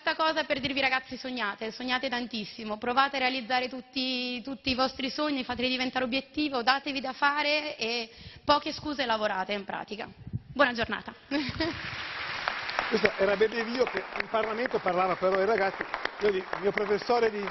Sta 0.00 0.16
cosa 0.16 0.42
per 0.42 0.58
dirvi 0.58 0.80
ragazzi 0.80 1.16
sognate, 1.16 1.70
sognate 1.70 2.08
tantissimo, 2.08 2.78
provate 2.78 3.14
a 3.14 3.20
realizzare 3.20 3.68
tutti, 3.68 4.42
tutti 4.42 4.70
i 4.70 4.74
vostri 4.74 5.08
sogni, 5.08 5.44
fateli 5.44 5.68
diventare 5.68 6.04
obiettivo, 6.04 6.64
datevi 6.64 7.00
da 7.00 7.12
fare 7.12 7.76
e 7.76 8.10
poche 8.44 8.72
scuse 8.72 9.06
lavorate 9.06 9.52
in 9.52 9.64
pratica. 9.64 10.08
Buona 10.52 10.72
giornata. 10.72 11.14
Questo 12.88 13.12
era 13.18 13.36
Bedevio 13.36 13.84
che 13.84 14.02
in 14.20 14.28
Parlamento 14.28 14.80
parlava 14.80 15.14
però 15.14 15.36
ai 15.36 15.46
ragazzi, 15.46 15.84
il 16.22 16.44
mio 16.60 16.72
professore 16.72 17.30
di 17.30 17.46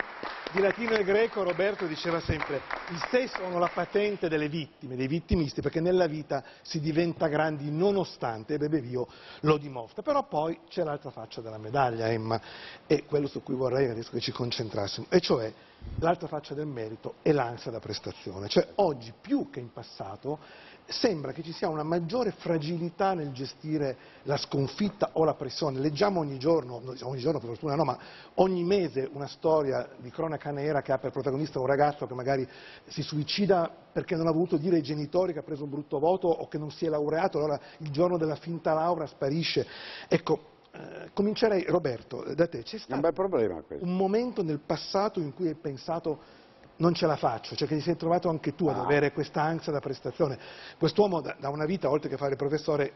di 0.51 0.61
latino 0.61 0.91
e 0.91 1.03
greco 1.03 1.43
Roberto 1.43 1.85
diceva 1.85 2.21
sempre 2.21 2.61
i 2.89 2.97
sé 3.09 3.27
sono 3.27 3.59
la 3.59 3.69
patente 3.73 4.29
delle 4.29 4.47
vittime, 4.47 4.95
dei 4.95 5.07
vittimisti, 5.07 5.61
perché 5.61 5.81
nella 5.81 6.07
vita 6.07 6.43
si 6.61 6.79
diventa 6.79 7.27
grandi 7.27 7.69
nonostante, 7.69 8.53
e 8.53 8.57
Bebevio 8.57 9.07
lo 9.41 9.57
dimostra. 9.57 10.01
Però 10.01 10.25
poi 10.25 10.59
c'è 10.69 10.83
l'altra 10.83 11.11
faccia 11.11 11.41
della 11.41 11.57
medaglia, 11.57 12.07
Emma, 12.07 12.39
e 12.85 13.03
quello 13.05 13.27
su 13.27 13.43
cui 13.43 13.55
vorrei 13.55 13.89
adesso 13.89 14.11
che 14.11 14.19
ci 14.19 14.31
concentrassimo, 14.31 15.07
e 15.09 15.19
cioè 15.19 15.51
l'altra 15.99 16.27
faccia 16.27 16.53
del 16.53 16.67
merito 16.67 17.15
è 17.21 17.31
l'ansia 17.31 17.71
da 17.71 17.79
prestazione. 17.79 18.47
Cioè 18.47 18.69
oggi 18.75 19.13
più 19.19 19.49
che 19.49 19.59
in 19.59 19.71
passato 19.73 20.39
sembra 20.87 21.33
che 21.33 21.43
ci 21.43 21.51
sia 21.51 21.67
una 21.67 21.83
maggiore 21.83 22.31
fragilità 22.31 23.13
nel 23.13 23.31
gestire 23.31 23.97
la 24.23 24.37
sconfitta 24.37 25.11
o 25.13 25.23
la 25.23 25.33
pressione. 25.33 25.79
Leggiamo 25.79 26.19
ogni 26.19 26.37
giorno, 26.37 26.81
ogni 27.01 27.19
giorno 27.19 27.39
per 27.39 27.49
fortuna 27.49 27.75
no, 27.75 27.83
ma 27.83 27.97
ogni 28.35 28.63
mese 28.63 29.09
una 29.11 29.27
storia 29.27 29.89
di 29.97 30.09
cronaca 30.09 30.51
nera 30.51 30.81
che 30.81 30.91
ha 30.91 30.97
per 30.97 31.11
protagonista 31.11 31.59
un 31.59 31.65
ragazzo 31.65 32.07
che 32.07 32.13
magari 32.13 32.47
si 32.87 33.01
suicida 33.01 33.69
perché 33.91 34.15
non 34.15 34.27
ha 34.27 34.31
voluto 34.31 34.57
dire 34.57 34.77
ai 34.77 34.83
genitori 34.83 35.33
che 35.33 35.39
ha 35.39 35.43
preso 35.43 35.63
un 35.63 35.69
brutto 35.69 35.99
voto 35.99 36.27
o 36.27 36.47
che 36.47 36.57
non 36.57 36.71
si 36.71 36.85
è 36.85 36.89
laureato, 36.89 37.37
allora 37.37 37.59
il 37.79 37.91
giorno 37.91 38.17
della 38.17 38.35
finta 38.35 38.73
laurea 38.73 39.07
sparisce. 39.07 39.65
Ecco, 40.07 40.55
eh, 40.71 41.09
comincerei, 41.13 41.65
Roberto, 41.67 42.23
da 42.35 42.47
te. 42.47 42.63
C'è 42.63 42.77
stato 42.77 43.21
un, 43.21 43.63
un 43.79 43.95
momento 43.95 44.43
nel 44.43 44.59
passato 44.59 45.19
in 45.19 45.33
cui 45.33 45.47
hai 45.47 45.55
pensato 45.55 46.36
non 46.77 46.93
ce 46.93 47.07
la 47.07 47.15
faccio, 47.15 47.55
cioè 47.55 47.67
che 47.67 47.75
ti 47.75 47.81
sei 47.81 47.95
trovato 47.95 48.29
anche 48.29 48.53
tu 48.55 48.67
ad 48.67 48.77
avere 48.77 49.11
questa 49.11 49.41
ansia 49.41 49.71
da 49.71 49.79
prestazione. 49.79 50.37
Quest'uomo 50.77 51.21
da, 51.21 51.35
da, 51.39 51.49
una 51.49 51.65
vita, 51.65 51.89
oltre 51.89 52.09
che 52.09 52.17
fare 52.17 52.31
il 52.31 52.37
professore, 52.37 52.93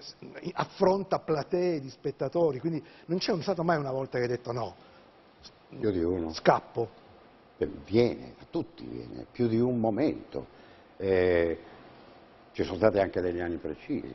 affronta 0.53 1.19
platee 1.19 1.79
di 1.79 1.89
spettatori, 1.89 2.59
quindi 2.59 2.83
non 3.05 3.17
c'è 3.17 3.39
stato 3.41 3.63
mai 3.63 3.77
una 3.77 3.91
volta 3.91 4.17
che 4.17 4.23
hai 4.23 4.29
detto 4.29 4.51
no, 4.51 4.75
più 5.79 5.91
di 5.91 6.03
uno. 6.03 6.33
scappo. 6.33 6.99
Viene, 7.85 8.33
a 8.39 8.45
tutti 8.49 8.83
viene, 8.85 9.25
più 9.31 9.47
di 9.47 9.59
un 9.59 9.79
momento. 9.79 10.47
Eh, 10.97 11.59
ci 12.53 12.63
sono 12.63 12.77
stati 12.77 12.99
anche 12.99 13.21
degli 13.21 13.39
anni 13.39 13.57
precisi. 13.57 14.13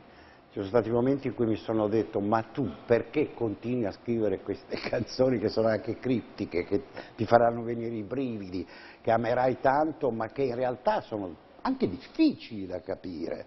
Ci 0.57 0.63
sono 0.63 0.75
stati 0.81 0.89
momenti 0.89 1.27
in 1.27 1.35
cui 1.35 1.45
mi 1.45 1.55
sono 1.55 1.87
detto 1.87 2.19
ma 2.19 2.41
tu 2.41 2.67
perché 2.87 3.31
continui 3.35 3.85
a 3.85 3.91
scrivere 3.91 4.39
queste 4.39 4.75
canzoni 4.89 5.37
che 5.37 5.49
sono 5.49 5.67
anche 5.67 5.99
criptiche, 5.99 6.63
che 6.63 6.85
ti 7.15 7.25
faranno 7.27 7.61
venire 7.61 7.93
i 7.93 8.01
brividi, 8.01 8.67
che 8.99 9.11
amerai 9.11 9.59
tanto 9.61 10.09
ma 10.09 10.29
che 10.29 10.41
in 10.41 10.55
realtà 10.55 11.01
sono 11.01 11.35
anche 11.61 11.87
difficili 11.87 12.65
da 12.65 12.81
capire, 12.81 13.45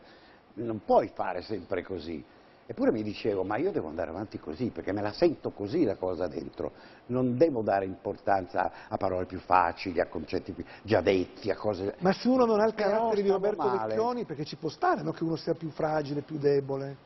non 0.55 0.85
puoi 0.85 1.11
fare 1.13 1.43
sempre 1.43 1.83
così. 1.83 2.25
Eppure 2.71 2.93
mi 2.93 3.03
dicevo, 3.03 3.43
ma 3.43 3.57
io 3.57 3.73
devo 3.73 3.89
andare 3.89 4.11
avanti 4.11 4.39
così, 4.39 4.71
perché 4.71 4.93
me 4.93 5.03
la 5.03 5.11
sento 5.11 5.51
così 5.51 5.83
la 5.83 5.97
cosa 5.97 6.29
dentro, 6.29 6.71
non 7.07 7.37
devo 7.37 7.63
dare 7.63 7.85
importanza 7.85 8.87
a 8.87 8.97
parole 8.97 9.27
più 9.27 9.41
facili, 9.41 9.99
a 9.99 10.07
concetti 10.07 10.53
più 10.53 10.65
già 10.85 11.01
detti, 11.01 11.51
a 11.51 11.57
cose... 11.57 11.97
Ma 11.99 12.13
se 12.13 12.29
uno 12.29 12.45
non 12.45 12.61
ha 12.61 12.67
il 12.67 12.75
carattere 12.75 13.23
di 13.23 13.29
Roberto 13.29 13.67
male. 13.67 13.89
Vecchioni, 13.89 14.25
perché 14.25 14.45
ci 14.45 14.55
può 14.55 14.69
stare, 14.69 15.03
no? 15.03 15.11
che 15.11 15.25
uno 15.25 15.35
sia 15.35 15.55
più 15.55 15.69
fragile, 15.71 16.21
più 16.21 16.39
debole, 16.39 16.97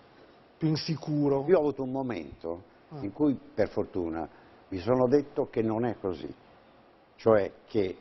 più 0.58 0.68
insicuro? 0.68 1.46
Io 1.48 1.56
ho 1.56 1.60
avuto 1.60 1.82
un 1.82 1.92
momento 1.92 2.62
ah. 2.90 2.98
in 3.02 3.14
cui, 3.14 3.34
per 3.54 3.70
fortuna, 3.70 4.28
mi 4.68 4.78
sono 4.80 5.08
detto 5.08 5.48
che 5.48 5.62
non 5.62 5.86
è 5.86 5.96
così, 5.98 6.30
cioè 7.16 7.50
che 7.64 7.96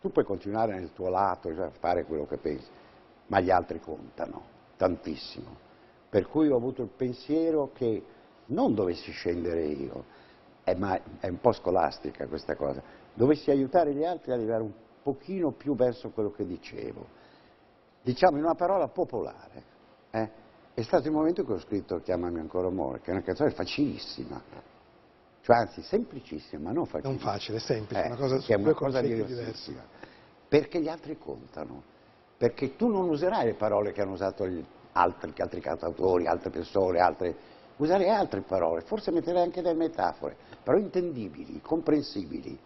tu 0.00 0.10
puoi 0.10 0.24
continuare 0.24 0.74
nel 0.74 0.92
tuo 0.92 1.08
lato, 1.08 1.54
cioè 1.54 1.70
fare 1.78 2.04
quello 2.04 2.26
che 2.26 2.38
pensi, 2.38 2.66
ma 3.28 3.38
gli 3.38 3.50
altri 3.50 3.78
contano 3.78 4.42
tantissimo 4.76 5.65
per 6.08 6.26
cui 6.28 6.48
ho 6.48 6.56
avuto 6.56 6.82
il 6.82 6.90
pensiero 6.94 7.70
che 7.72 8.02
non 8.46 8.74
dovessi 8.74 9.10
scendere 9.10 9.64
io, 9.66 10.04
è, 10.62 10.74
ma, 10.74 10.98
è 11.20 11.28
un 11.28 11.40
po' 11.40 11.52
scolastica 11.52 12.26
questa 12.26 12.56
cosa, 12.56 12.82
dovessi 13.14 13.50
aiutare 13.50 13.94
gli 13.94 14.04
altri 14.04 14.32
ad 14.32 14.38
arrivare 14.38 14.62
un 14.62 14.72
pochino 15.02 15.52
più 15.52 15.74
verso 15.74 16.10
quello 16.10 16.30
che 16.30 16.44
dicevo. 16.44 17.06
Diciamo 18.02 18.38
in 18.38 18.44
una 18.44 18.54
parola 18.54 18.88
popolare. 18.88 19.62
Eh? 20.10 20.30
È 20.74 20.82
stato 20.82 21.06
il 21.06 21.12
momento 21.12 21.40
in 21.40 21.46
cui 21.46 21.56
ho 21.56 21.60
scritto 21.60 22.00
Chiamami 22.00 22.38
ancora 22.38 22.68
amore, 22.68 23.00
che 23.00 23.10
è 23.10 23.12
una 23.12 23.22
canzone 23.22 23.50
facilissima, 23.50 24.42
cioè 25.42 25.56
anzi 25.56 25.80
semplicissima, 25.82 26.60
ma 26.60 26.72
non 26.72 26.86
facilissima. 26.86 27.24
Non 27.24 27.34
facile, 27.34 27.58
semplice, 27.60 28.02
eh, 28.02 28.06
una 28.06 28.16
cosa, 28.16 28.38
che 28.38 28.52
è 28.52 28.56
una 28.56 28.74
cosa 28.74 29.00
diversa. 29.00 29.72
Perché 30.48 30.80
gli 30.80 30.88
altri 30.88 31.16
contano, 31.18 31.82
perché 32.36 32.76
tu 32.76 32.88
non 32.88 33.08
userai 33.08 33.46
le 33.46 33.54
parole 33.54 33.92
che 33.92 34.02
hanno 34.02 34.12
usato 34.12 34.46
gli, 34.46 34.64
altri, 34.96 35.32
altri 35.36 35.60
cantautori, 35.60 36.26
altre 36.26 36.50
persone, 36.50 36.98
altre, 36.98 37.36
usare 37.76 38.08
altre 38.08 38.40
parole, 38.40 38.80
forse 38.80 39.10
metterei 39.10 39.42
anche 39.42 39.62
delle 39.62 39.76
metafore, 39.76 40.36
però 40.62 40.78
intendibili, 40.78 41.60
comprensibili 41.60 42.58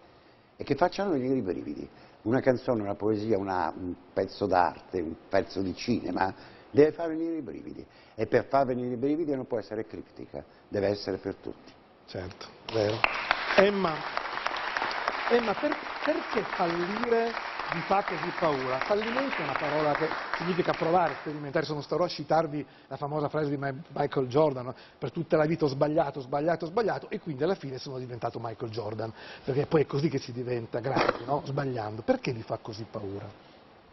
e 0.56 0.64
che 0.64 0.74
facciano 0.76 1.10
venire 1.10 1.34
i 1.34 1.42
brividi. 1.42 1.88
Una 2.22 2.40
canzone, 2.40 2.82
una 2.82 2.94
poesia, 2.94 3.38
una, 3.38 3.72
un 3.74 3.94
pezzo 4.12 4.46
d'arte, 4.46 5.00
un 5.00 5.14
pezzo 5.28 5.62
di 5.62 5.74
cinema 5.74 6.32
deve 6.70 6.92
far 6.92 7.08
venire 7.08 7.36
i 7.36 7.42
brividi 7.42 7.84
e 8.14 8.26
per 8.26 8.44
far 8.44 8.66
venire 8.66 8.94
i 8.94 8.96
brividi 8.96 9.34
non 9.34 9.46
può 9.46 9.58
essere 9.58 9.86
criptica, 9.86 10.44
deve 10.68 10.88
essere 10.88 11.16
per 11.16 11.34
tutti. 11.36 11.72
Certo, 12.06 12.46
vero. 12.72 12.96
Emma, 13.56 13.94
Emma 15.30 15.54
per, 15.54 15.76
perché 16.04 16.42
fallire 16.42 17.49
vi 17.72 17.80
fa 17.82 18.02
così 18.02 18.32
paura. 18.38 18.78
Fallimento 18.80 19.36
è 19.36 19.42
una 19.42 19.56
parola 19.58 19.92
che 19.92 20.08
significa 20.36 20.72
provare, 20.72 21.14
sperimentare, 21.20 21.64
sono 21.64 21.80
starò 21.80 22.04
a 22.04 22.08
citarvi 22.08 22.66
la 22.88 22.96
famosa 22.96 23.28
frase 23.28 23.50
di 23.50 23.56
Michael 23.56 24.26
Jordan, 24.26 24.74
per 24.98 25.12
tutta 25.12 25.36
la 25.36 25.46
vita 25.46 25.64
ho 25.64 25.68
sbagliato, 25.68 26.20
sbagliato, 26.20 26.66
sbagliato 26.66 27.08
e 27.10 27.20
quindi 27.20 27.44
alla 27.44 27.54
fine 27.54 27.78
sono 27.78 27.98
diventato 27.98 28.38
Michael 28.40 28.70
Jordan, 28.70 29.12
perché 29.44 29.66
poi 29.66 29.82
è 29.82 29.86
così 29.86 30.08
che 30.08 30.18
si 30.18 30.32
diventa 30.32 30.80
grandi, 30.80 31.24
no? 31.24 31.42
sbagliando. 31.44 32.02
Perché 32.02 32.32
vi 32.32 32.42
fa 32.42 32.58
così 32.60 32.84
paura? 32.90 33.48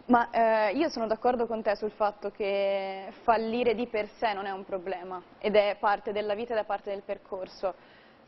Ma 0.05 0.29
eh, 0.31 0.71
io 0.71 0.89
sono 0.89 1.05
d'accordo 1.05 1.47
con 1.47 1.61
te 1.61 1.75
sul 1.75 1.91
fatto 1.91 2.31
che 2.31 3.11
fallire 3.23 3.75
di 3.75 3.87
per 3.87 4.07
sé 4.17 4.31
non 4.33 4.45
è 4.45 4.51
un 4.51 4.63
problema 4.63 5.21
ed 5.37 5.55
è 5.55 5.75
parte 5.77 6.13
della 6.13 6.33
vita 6.33 6.53
ed 6.53 6.59
è 6.59 6.63
parte 6.63 6.91
del 6.91 7.01
percorso 7.01 7.73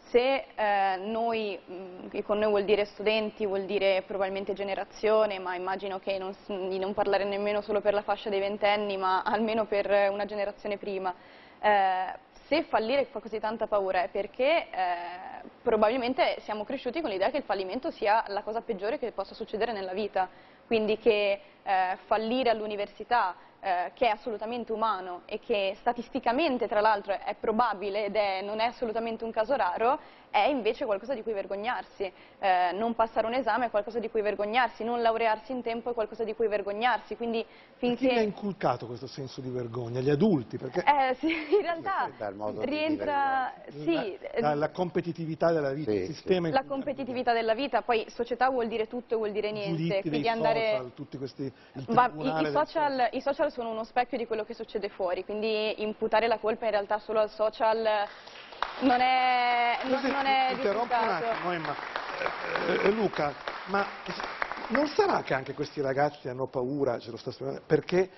se 0.10 0.45
eh, 0.56 0.98
noi, 0.98 1.60
mh, 1.63 2.22
con 2.24 2.39
noi 2.39 2.50
vuol 2.50 2.65
dire 2.65 2.86
studenti, 2.86 3.45
vuol 3.45 3.65
dire 3.65 4.04
probabilmente 4.06 4.54
generazione, 4.54 5.39
ma 5.39 5.56
immagino 5.56 6.00
che 6.00 6.17
non, 6.17 6.36
di 6.48 6.80
non 6.80 6.93
parlare 6.93 7.26
nemmeno 7.26 7.62
solo 7.62 7.82
per 7.82 7.93
la 7.93 8.02
fascia 8.02 8.30
dei 8.30 8.39
ventenni, 8.39 8.98
ma 8.98 9.22
almeno 9.22 9.65
per 9.65 10.10
una 10.12 10.26
generazione 10.26 10.78
prima, 10.78 11.13
eh, 11.62 12.28
se 12.48 12.63
fallire 12.63 13.06
fa 13.06 13.19
così 13.19 13.39
tanta 13.39 13.67
paura 13.67 14.04
è 14.04 14.10
perché 14.10 14.67
eh, 14.72 15.48
probabilmente 15.62 16.38
siamo 16.39 16.63
cresciuti 16.63 17.00
con 17.00 17.12
l'idea 17.12 17.30
che 17.30 17.38
il 17.38 17.43
fallimento 17.43 17.91
sia 17.91 18.24
la 18.28 18.41
cosa 18.41 18.62
peggiore 18.62 18.98
che 18.98 19.12
possa 19.12 19.36
succedere 19.36 19.72
nella 19.72 19.93
vita, 19.93 20.28
quindi 20.65 20.98
che 20.98 21.39
eh, 21.62 21.98
fallire 22.08 22.50
all'università, 22.50 23.36
eh, 23.62 23.91
che 23.93 24.08
è 24.08 24.10
assolutamente 24.10 24.72
umano 24.72 25.22
e 25.26 25.39
che 25.39 25.76
statisticamente 25.80 26.67
tra 26.67 26.80
l'altro 26.80 27.13
è 27.13 27.36
probabile 27.39 28.06
ed 28.06 28.15
è, 28.15 28.41
non 28.41 28.60
è 28.60 28.65
assolutamente 28.65 29.24
un 29.24 29.32
caso 29.32 29.56
raro, 29.56 30.00
è 30.32 30.48
invece 30.48 30.86
qualcosa 30.86 31.13
di 31.13 31.24
cui 31.24 31.34
vergognarsi. 31.34 32.12
Eh, 32.39 32.72
non 32.74 32.96
passare 32.96 33.28
un 33.28 33.34
esame 33.34 33.65
è 33.65 33.70
qualcosa 33.70 34.00
di 34.00 34.10
cui 34.10 34.22
vergognarsi, 34.22 34.84
non 34.84 35.02
laurearsi 35.02 35.52
in 35.52 35.62
tempo 35.62 35.92
è 35.92 35.94
qualcosa 35.94 36.24
di 36.24 36.34
cui 36.36 36.48
vergognarsi. 36.48 37.15
Quindi 37.15 37.46
finché... 37.76 38.08
Chi 38.08 38.18
ha 38.18 38.22
inculcato 38.22 38.86
questo 38.86 39.08
senso 39.08 39.42
di 39.42 39.50
vergogna? 39.50 40.00
Gli 40.00 40.10
adulti? 40.10 40.58
Perché... 40.58 40.84
Eh, 40.84 41.15
sì, 41.15 41.28
in 41.28 41.62
realtà 41.62 42.10
rientra... 42.60 43.54
Sì, 43.70 44.18
la, 44.39 44.54
la, 44.54 44.70
competitività 44.70 45.52
della 45.52 45.74
vita, 45.74 45.92
sì, 45.92 45.98
il 45.98 46.06
sistema... 46.06 46.48
Sì. 46.48 46.54
La 46.54 46.63
competitività 46.63 47.34
della 47.34 47.54
vita, 47.54 47.82
poi 47.82 48.06
società 48.10 48.50
vuol 48.50 48.68
dire 48.68 48.88
tutto 48.88 49.15
e 49.15 49.18
vuol 49.18 49.32
dire 49.32 49.52
niente. 49.52 50.02
Quindi 50.02 50.28
andare... 50.28 50.72
social, 50.72 50.94
tutti 50.94 51.18
questi... 51.18 51.52
Ma 51.88 52.12
i, 52.15 52.48
i, 52.48 52.52
social, 52.52 53.10
I 53.12 53.22
social 53.22 53.52
sono 53.52 53.72
uno 53.72 53.84
specchio 53.84 54.18
di 54.18 54.28
quello 54.28 54.44
che 54.44 54.54
succede 54.54 54.89
fuori, 54.89 55.26
quindi 55.26 55.82
imputare 55.82 56.28
la 56.28 56.38
colpa 56.38 56.65
in 56.65 56.72
realtà 56.72 57.00
solo 57.00 57.20
al 57.20 57.30
social 57.30 58.08
non 58.82 59.00
è, 59.00 59.80
non, 59.84 60.02
non 60.02 60.26
è 60.26 60.52
interrompo 60.54 60.93
un 60.93 61.10
attimo, 61.10 61.52
Emma. 61.52 61.76
Eh, 62.67 62.88
eh, 62.88 62.91
Luca, 62.91 63.34
ma 63.67 63.86
non 64.69 64.88
sarà 64.88 65.22
che 65.22 65.34
anche 65.34 65.54
questi 65.54 65.82
ragazzi 65.82 66.28
hanno 66.28 66.48
paura, 66.48 67.00
ce 67.00 67.12
lo 67.12 67.17
sto 67.17 67.32
spiegando, 67.32 67.62
perché 67.65 68.10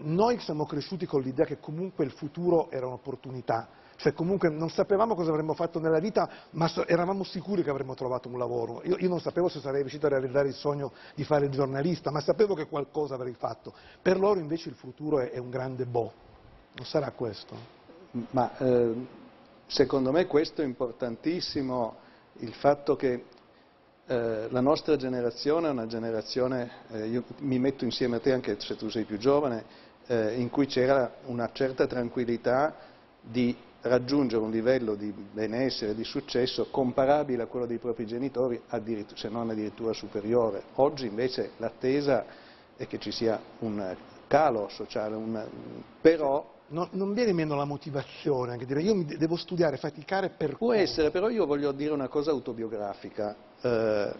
noi 0.00 0.38
siamo 0.38 0.64
cresciuti 0.66 1.06
con 1.06 1.22
l'idea 1.22 1.44
che 1.44 1.58
comunque 1.58 2.04
il 2.04 2.12
futuro 2.12 2.70
era 2.70 2.86
un'opportunità, 2.86 3.68
cioè 3.96 4.12
comunque 4.12 4.48
non 4.48 4.70
sapevamo 4.70 5.14
cosa 5.16 5.30
avremmo 5.30 5.54
fatto 5.54 5.80
nella 5.80 5.98
vita, 5.98 6.28
ma 6.50 6.70
eravamo 6.86 7.24
sicuri 7.24 7.64
che 7.64 7.70
avremmo 7.70 7.94
trovato 7.94 8.28
un 8.28 8.38
lavoro. 8.38 8.80
Io, 8.84 8.96
io 8.96 9.08
non 9.08 9.20
sapevo 9.20 9.48
se 9.48 9.58
sarei 9.58 9.80
riuscito 9.80 10.06
a 10.06 10.10
realizzare 10.10 10.48
il 10.48 10.54
sogno 10.54 10.92
di 11.14 11.24
fare 11.24 11.46
il 11.46 11.50
giornalista, 11.50 12.10
ma 12.12 12.20
sapevo 12.20 12.54
che 12.54 12.68
qualcosa 12.68 13.14
avrei 13.14 13.34
fatto. 13.34 13.74
Per 14.00 14.18
loro 14.18 14.38
invece 14.38 14.68
il 14.68 14.76
futuro 14.76 15.18
è, 15.18 15.30
è 15.30 15.38
un 15.38 15.50
grande 15.50 15.84
boh. 15.84 16.12
Non 16.74 16.86
sarà 16.86 17.10
questo? 17.10 17.56
Ma 18.30 18.56
eh, 18.58 18.94
secondo 19.68 20.10
me 20.10 20.26
questo 20.26 20.62
è 20.62 20.64
importantissimo, 20.64 21.96
il 22.38 22.54
fatto 22.54 22.96
che 22.96 23.24
eh, 24.06 24.48
la 24.48 24.60
nostra 24.60 24.96
generazione 24.96 25.68
è 25.68 25.70
una 25.70 25.86
generazione, 25.86 26.70
eh, 26.90 27.06
io 27.06 27.24
mi 27.40 27.58
metto 27.58 27.84
insieme 27.84 28.16
a 28.16 28.20
te 28.20 28.32
anche 28.32 28.58
se 28.58 28.76
tu 28.76 28.88
sei 28.88 29.04
più 29.04 29.18
giovane, 29.18 29.86
eh, 30.06 30.40
in 30.40 30.48
cui 30.48 30.66
c'era 30.66 31.16
una 31.26 31.50
certa 31.52 31.86
tranquillità 31.86 32.74
di 33.20 33.54
raggiungere 33.82 34.42
un 34.42 34.50
livello 34.50 34.94
di 34.94 35.12
benessere, 35.12 35.94
di 35.94 36.04
successo 36.04 36.68
comparabile 36.70 37.42
a 37.42 37.46
quello 37.46 37.66
dei 37.66 37.78
propri 37.78 38.06
genitori, 38.06 38.60
se 39.14 39.28
non 39.28 39.50
addirittura 39.50 39.92
superiore. 39.92 40.62
Oggi 40.76 41.06
invece 41.06 41.52
l'attesa 41.58 42.24
è 42.76 42.86
che 42.86 42.98
ci 42.98 43.12
sia 43.12 43.38
un 43.60 43.94
calo 44.26 44.68
sociale, 44.70 45.14
un, 45.14 45.46
però 46.00 46.56
No, 46.70 46.88
non 46.92 47.14
viene 47.14 47.32
meno 47.32 47.54
la 47.54 47.64
motivazione, 47.64 48.52
anche 48.52 48.66
dire 48.66 48.82
io 48.82 48.94
mi 48.94 49.06
devo 49.06 49.36
studiare, 49.36 49.78
faticare 49.78 50.28
per... 50.28 50.56
Può 50.58 50.74
essere, 50.74 51.10
però 51.10 51.30
io 51.30 51.46
voglio 51.46 51.72
dire 51.72 51.92
una 51.92 52.08
cosa 52.08 52.30
autobiografica. 52.30 53.34
Eh, 53.60 54.14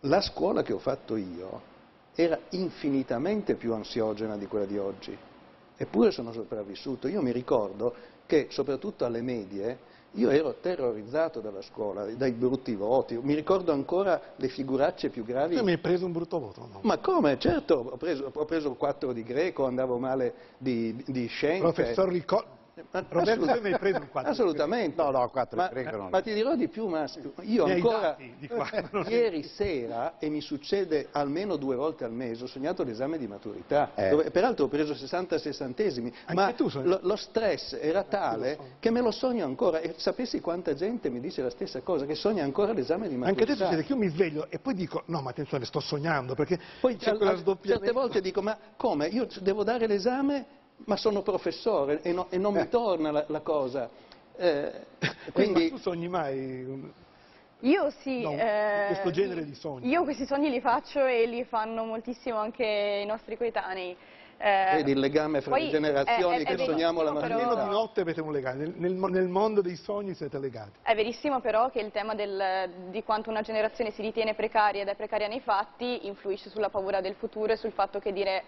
la 0.00 0.20
scuola 0.22 0.62
che 0.62 0.72
ho 0.72 0.78
fatto 0.78 1.16
io 1.16 1.68
era 2.14 2.38
infinitamente 2.50 3.56
più 3.56 3.74
ansiogena 3.74 4.38
di 4.38 4.46
quella 4.46 4.64
di 4.64 4.78
oggi, 4.78 5.16
eppure 5.76 6.10
sono 6.10 6.32
sopravvissuto. 6.32 7.08
Io 7.08 7.20
mi 7.20 7.32
ricordo 7.32 7.94
che 8.24 8.46
soprattutto 8.48 9.04
alle 9.04 9.20
medie 9.20 9.78
io 10.14 10.30
ero 10.30 10.56
terrorizzato 10.60 11.40
dalla 11.40 11.62
scuola, 11.62 12.04
dai 12.06 12.32
brutti 12.32 12.74
voti, 12.74 13.18
mi 13.22 13.34
ricordo 13.34 13.72
ancora 13.72 14.20
le 14.36 14.48
figuracce 14.48 15.08
più 15.08 15.24
gravi. 15.24 15.56
Tu 15.56 15.62
mi 15.62 15.72
hai 15.72 15.78
preso 15.78 16.04
un 16.04 16.12
brutto 16.12 16.38
voto? 16.40 16.68
No? 16.72 16.80
Ma 16.82 16.98
come? 16.98 17.38
Certo, 17.38 17.86
ho 17.90 17.96
preso, 17.96 18.30
ho 18.32 18.44
preso 18.44 18.72
4 18.72 19.12
di 19.12 19.22
greco, 19.22 19.66
andavo 19.66 19.98
male 19.98 20.34
di, 20.58 21.00
di 21.06 21.26
scienze. 21.26 21.60
Professor 21.60 22.08
Ricordo. 22.08 22.58
Roberto, 23.08 23.46
tu 23.46 23.60
mi 23.60 23.72
hai 23.72 23.78
preso 23.78 23.98
un 23.98 24.08
4 24.10 24.30
Assolutamente. 24.30 25.02
No, 25.02 25.10
no, 25.10 25.28
4 25.28 25.56
ma, 25.56 25.70
ma 26.10 26.20
ti 26.20 26.32
dirò 26.32 26.54
di 26.54 26.68
più, 26.68 26.86
Massimo. 26.86 27.32
Io 27.42 27.66
Mi 27.66 27.72
ancora 27.72 28.00
dati 28.00 28.34
di 28.38 28.48
qua. 28.48 28.68
ieri 29.08 29.42
sera, 29.42 30.18
e 30.18 30.28
mi 30.28 30.40
succede 30.40 31.08
almeno 31.12 31.56
due 31.56 31.76
volte 31.76 32.04
al 32.04 32.12
mese, 32.12 32.44
ho 32.44 32.46
sognato 32.46 32.82
l'esame 32.82 33.18
di 33.18 33.26
maturità, 33.26 33.90
Eh. 33.94 34.10
dove 34.10 34.30
peraltro 34.30 34.66
ho 34.66 34.68
preso 34.68 34.94
60 34.94 35.38
sessantesimi, 35.38 36.12
Anche 36.26 36.34
ma 36.34 36.52
tu 36.52 36.70
lo, 36.82 36.98
lo 37.02 37.16
stress 37.16 37.76
era 37.80 38.02
tale 38.04 38.58
che 38.78 38.90
me 38.90 39.00
lo 39.00 39.10
sogno 39.10 39.44
ancora. 39.44 39.80
E 39.80 39.94
sapessi 39.96 40.40
quanta 40.40 40.74
gente 40.74 41.10
mi 41.10 41.20
dice 41.20 41.42
la 41.42 41.50
stessa 41.50 41.80
cosa, 41.82 42.06
che 42.06 42.14
sogna 42.14 42.44
ancora 42.44 42.72
l'esame 42.72 43.08
di 43.08 43.14
Anche 43.14 43.26
a 43.28 43.32
te 43.32 43.40
maturità. 43.40 43.64
succede 43.64 43.82
che 43.84 43.92
io 43.92 43.98
mi 43.98 44.08
sveglio 44.08 44.46
e 44.50 44.58
poi 44.58 44.74
dico, 44.74 45.02
no 45.06 45.20
ma 45.20 45.30
attenzione, 45.30 45.64
sto 45.64 45.80
sognando, 45.80 46.34
perché 46.34 46.58
Poi 46.80 46.96
sdoppia... 47.00 47.72
certe 47.76 47.92
volte 47.92 48.20
dico, 48.20 48.42
ma 48.42 48.56
come? 48.76 49.06
Io 49.08 49.26
devo 49.40 49.64
dare 49.64 49.86
l'esame, 49.86 50.58
ma 50.84 50.96
sono 50.96 51.22
professore 51.22 52.00
e, 52.02 52.12
no- 52.12 52.26
e 52.30 52.38
non 52.38 52.54
mi 52.54 52.68
torna 52.68 53.10
la, 53.10 53.24
la 53.28 53.40
cosa. 53.40 53.88
Eh, 54.36 54.72
Quindi, 55.32 55.64
ma 55.64 55.76
tu 55.76 55.76
sogni 55.78 56.08
mai 56.08 56.64
un- 56.64 56.90
Io 57.60 57.90
sì, 58.02 58.22
No, 58.22 58.32
eh, 58.32 58.84
questo 58.88 59.10
genere 59.10 59.44
di 59.44 59.54
sogni. 59.54 59.88
Io 59.88 60.02
questi 60.04 60.24
sogni 60.24 60.48
li 60.50 60.60
faccio 60.60 61.04
e 61.04 61.26
li 61.26 61.44
fanno 61.44 61.84
moltissimo 61.84 62.38
anche 62.38 63.00
i 63.02 63.06
nostri 63.06 63.36
coetanei. 63.36 63.94
Eh, 64.42 64.70
vedi 64.76 64.92
il 64.92 64.98
legame 64.98 65.42
fra 65.42 65.54
le 65.58 65.68
generazioni 65.68 66.36
è- 66.36 66.38
è- 66.38 66.42
è 66.44 66.56
che 66.56 66.64
sogniamo 66.64 67.02
la 67.02 67.12
verissimo, 67.12 67.40
Almeno 67.50 67.62
di 67.62 67.68
notte 67.70 68.00
avete 68.00 68.22
un 68.22 68.32
legame, 68.32 68.72
nel, 68.74 68.92
nel 68.94 69.28
mondo 69.28 69.60
dei 69.60 69.76
sogni 69.76 70.14
siete 70.14 70.38
legati. 70.38 70.78
È 70.80 70.94
verissimo 70.94 71.40
però 71.40 71.68
che 71.68 71.80
il 71.80 71.90
tema 71.90 72.14
del- 72.14 72.70
di 72.88 73.02
quanto 73.02 73.28
una 73.28 73.42
generazione 73.42 73.90
si 73.90 74.00
ritiene 74.00 74.32
precaria 74.32 74.80
ed 74.80 74.88
è 74.88 74.94
precaria 74.94 75.28
nei 75.28 75.40
fatti 75.40 76.06
influisce 76.06 76.48
sulla 76.48 76.70
paura 76.70 77.02
del 77.02 77.16
futuro 77.16 77.52
e 77.52 77.56
sul 77.56 77.72
fatto 77.72 77.98
che 77.98 78.14
dire 78.14 78.42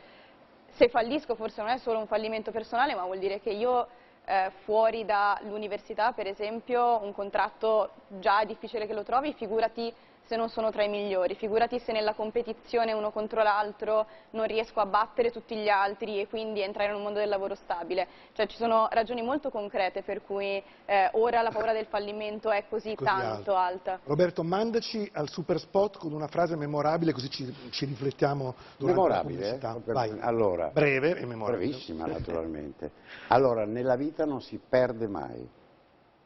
se 0.75 0.89
fallisco 0.89 1.35
forse 1.35 1.61
non 1.61 1.71
è 1.71 1.79
solo 1.79 1.99
un 1.99 2.07
fallimento 2.07 2.51
personale 2.51 2.95
ma 2.95 3.05
vuol 3.05 3.19
dire 3.19 3.41
che 3.41 3.51
io 3.51 3.87
eh, 4.25 4.51
fuori 4.65 5.05
dall'università 5.05 6.13
per 6.13 6.27
esempio 6.27 7.03
un 7.03 7.13
contratto 7.13 7.91
già 8.21 8.41
è 8.41 8.47
difficile 8.47 8.87
che 8.87 8.95
lo 8.95 9.03
trovi, 9.03 9.33
figurati 9.33 9.93
se 10.27 10.37
non 10.37 10.49
sono 10.49 10.71
tra 10.71 10.83
i 10.83 10.89
migliori, 10.89 11.35
figurati 11.35 11.79
se 11.79 11.93
nella 11.93 12.15
competizione 12.15 12.93
uno 12.93 13.11
contro 13.11 13.43
l'altro 13.43 14.07
non 14.31 14.47
riesco 14.47 14.81
a 14.81 14.87
battere 14.87 15.31
tutti 15.31 15.57
gli 15.57 15.69
altri 15.69 16.21
e 16.21 16.29
quindi 16.29 16.61
entrare 16.61 16.91
in 16.91 16.97
un 16.97 17.03
mondo 17.03 17.19
del 17.19 17.29
lavoro 17.29 17.55
stabile. 17.55 18.07
Cioè 18.33 18.47
ci 18.47 18.57
sono 18.57 18.89
ragioni 18.91 19.23
molto 19.23 19.51
concrete 19.51 20.03
per 20.03 20.23
cui 20.25 20.63
eh, 20.87 21.11
ora 21.13 21.43
la 21.43 21.51
paura 21.51 21.73
del 21.73 21.87
fallimento 21.87 22.51
è 22.51 22.65
così, 22.69 22.95
Così 22.95 23.11
tanto 23.11 23.55
alta. 23.55 24.01
Roberto, 24.05 24.43
mandaci 24.43 25.09
al 25.15 25.29
super 25.29 25.59
spot 25.59 25.99
con 25.99 26.13
una 26.13 26.29
frase 26.29 26.57
memorabile 26.57 27.13
così 27.13 27.29
ci, 27.29 27.55
ci 27.71 27.85
riflettiamo 27.85 28.55
durante 28.77 29.01
Memorabile, 29.01 29.59
la 29.61 29.73
pubblicità. 29.73 29.91
eh? 29.91 29.93
Vai. 29.93 30.21
Allora, 30.21 30.69
Breve 30.69 31.17
e 31.19 31.27
memorabile. 31.27 31.69
Bravissima, 31.69 32.07
naturalmente. 32.07 32.91
Allora, 33.29 33.65
nella 33.65 33.97
vita 33.97 34.25
non 34.25 34.41
si 34.41 34.59
perde 34.67 35.07
mai. 35.09 35.47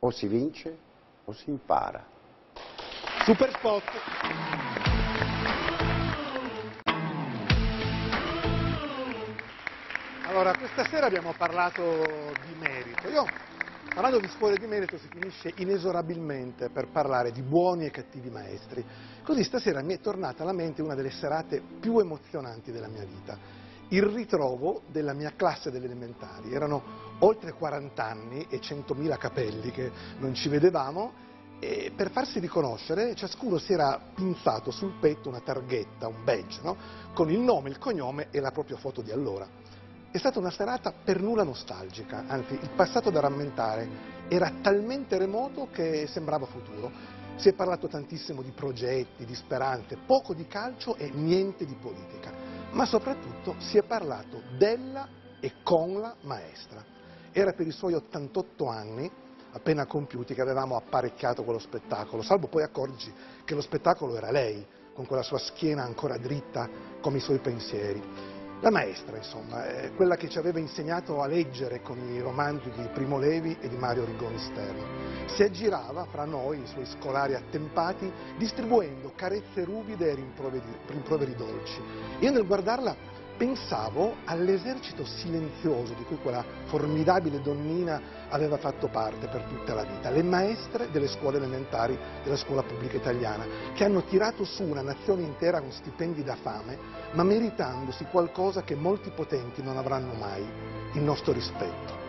O 0.01 0.11
si 0.11 0.27
vince 0.29 0.77
o 1.25 1.33
si 1.33 1.51
impara. 1.51 2.15
Super 3.27 3.51
spot. 3.57 3.83
Allora, 10.27 10.57
questa 10.57 10.87
sera 10.87 11.07
abbiamo 11.07 11.35
parlato 11.37 11.83
di 12.47 12.55
merito. 12.61 13.09
Io, 13.09 13.27
parlando 13.93 14.21
di 14.21 14.29
scuole 14.29 14.57
di 14.59 14.69
merito, 14.69 14.97
si 14.99 15.09
finisce 15.11 15.53
inesorabilmente 15.57 16.71
per 16.71 16.87
parlare 16.93 17.33
di 17.33 17.43
buoni 17.43 17.87
e 17.87 17.91
cattivi 17.91 18.31
maestri. 18.31 18.85
Così 19.25 19.43
stasera 19.43 19.83
mi 19.83 19.95
è 19.95 19.99
tornata 19.99 20.45
alla 20.45 20.53
mente 20.53 20.83
una 20.83 20.95
delle 20.95 21.11
serate 21.11 21.61
più 21.81 21.99
emozionanti 21.99 22.71
della 22.71 22.87
mia 22.87 23.05
vita. 23.05 23.37
Il 23.89 24.05
ritrovo 24.05 24.83
della 24.87 25.15
mia 25.15 25.33
classe 25.35 25.73
delle 25.73 25.87
elementari. 25.87 26.53
Erano 26.53 27.17
oltre 27.19 27.55
40 27.55 28.05
anni 28.05 28.47
e 28.49 28.61
100.000 28.61 29.19
capelli 29.19 29.73
che 29.73 29.91
non 30.19 30.33
ci 30.33 30.49
vedevamo 30.49 31.26
e 31.59 31.93
per 31.95 32.11
farsi 32.11 32.39
riconoscere 32.39 33.15
ciascuno 33.15 33.59
si 33.59 33.73
era 33.73 33.99
pinzato 34.15 34.71
sul 34.71 34.99
petto 35.01 35.29
una 35.29 35.41
targhetta, 35.41 36.07
un 36.07 36.23
badge, 36.23 36.61
no? 36.63 36.77
con 37.15 37.31
il 37.31 37.39
nome, 37.39 37.71
il 37.71 37.79
cognome 37.79 38.29
e 38.31 38.41
la 38.41 38.51
propria 38.51 38.77
foto 38.77 39.01
di 39.01 39.11
allora. 39.11 39.47
È 40.11 40.19
stata 40.19 40.39
una 40.39 40.51
serata 40.51 40.93
per 40.93 41.21
nulla 41.21 41.43
nostalgica, 41.43 42.25
anzi 42.27 42.55
il 42.55 42.71
passato 42.75 43.11
da 43.11 43.21
rammentare 43.21 44.15
era 44.29 44.53
talmente 44.61 45.19
remoto 45.19 45.69
che 45.71 46.07
sembrava 46.07 46.47
futuro. 46.47 47.15
Si 47.37 47.51
è 47.51 47.53
parlato 47.53 47.87
tantissimo 47.87 48.41
di 48.41 48.51
progetti, 48.51 49.27
di 49.27 49.35
speranze, 49.35 49.99
poco 50.07 50.33
di 50.33 50.47
calcio 50.47 50.97
e 50.97 51.11
niente 51.11 51.67
di 51.67 51.75
politica, 51.75 52.33
ma 52.71 52.87
soprattutto 52.87 53.57
si 53.59 53.77
è 53.77 53.83
parlato 53.83 54.43
della 54.57 55.07
e 55.41 55.53
con 55.63 56.01
la 56.01 56.15
maestra. 56.23 56.83
Era 57.31 57.53
per 57.53 57.67
i 57.67 57.73
suoi 57.73 57.93
88 57.93 58.67
anni 58.69 59.11
appena 59.57 59.87
compiuti 59.87 60.35
che 60.35 60.43
avevamo 60.43 60.77
apparecchiato 60.77 61.43
quello 61.43 61.59
spettacolo, 61.59 62.23
salvo 62.23 62.47
poi 62.47 62.63
accorgerci 62.63 63.13
che 63.45 63.55
lo 63.55 63.61
spettacolo 63.61 64.17
era 64.17 64.31
lei, 64.31 64.65
con 64.95 65.07
quella 65.07 65.23
sua 65.23 65.39
schiena 65.39 65.83
ancora 65.83 66.17
dritta 66.17 66.69
come 67.01 67.19
i 67.19 67.21
suoi 67.21 67.39
pensieri. 67.39 68.03
La 68.61 68.71
maestra, 68.71 69.19
insomma, 69.19 69.65
quella 69.95 70.17
che 70.17 70.31
ci 70.31 70.39
aveva 70.39 70.59
insegnato 70.59 71.21
a 71.21 71.27
leggere 71.27 71.83
con 71.83 71.99
i 71.99 72.21
romanzi 72.21 72.71
di 72.71 72.89
Primo 72.95 73.19
Levi 73.19 73.55
e 73.61 73.69
di 73.69 73.77
Mario 73.77 74.07
Rigoni 74.07 74.39
Sterno. 74.39 75.27
Si 75.27 75.43
aggirava 75.43 76.07
fra 76.07 76.25
noi, 76.25 76.63
i 76.63 76.67
suoi 76.67 76.87
scolari 76.87 77.35
attempati, 77.35 78.11
distribuendo 78.39 79.13
carezze 79.15 79.63
ruvide 79.63 80.11
e 80.11 80.15
rimproveri, 80.15 80.75
rimproveri 80.87 81.35
dolci. 81.35 81.83
Io 82.21 82.31
nel 82.31 82.47
guardarla 82.47 82.97
pensavo 83.37 84.17
all'esercito 84.25 85.05
silenzioso 85.05 85.95
di 85.95 86.05
cui 86.05 86.19
quella 86.21 86.45
formidabile 86.67 87.41
donnina 87.41 88.01
aveva 88.29 88.57
fatto 88.57 88.89
parte 88.89 89.27
per 89.27 89.43
tutta 89.43 89.75
la 89.75 89.85
vita, 89.85 90.11
le 90.11 90.23
maestre 90.23 90.91
delle 90.91 91.09
scuole 91.09 91.37
elementari 91.37 91.99
della 92.23 92.37
scuola 92.37 92.63
pubblica 92.63 92.97
italiana, 92.97 93.47
che 93.75 93.85
hanno 93.85 94.05
tirato 94.05 94.45
su 94.45 94.63
una 94.63 94.83
nazione 94.83 95.23
intera 95.23 95.61
con 95.61 95.71
stipendi 95.71 96.25
da 96.25 96.37
fame, 96.37 96.79
ma 97.13 97.23
meritandosi 97.23 98.05
qualcosa 98.11 98.63
che 98.63 98.75
molti 98.75 99.11
potenti 99.11 99.63
non 99.63 99.77
avranno 99.77 100.15
mai, 100.15 100.45
il 100.93 101.03
nostro 101.03 101.33
rispetto. 101.33 102.05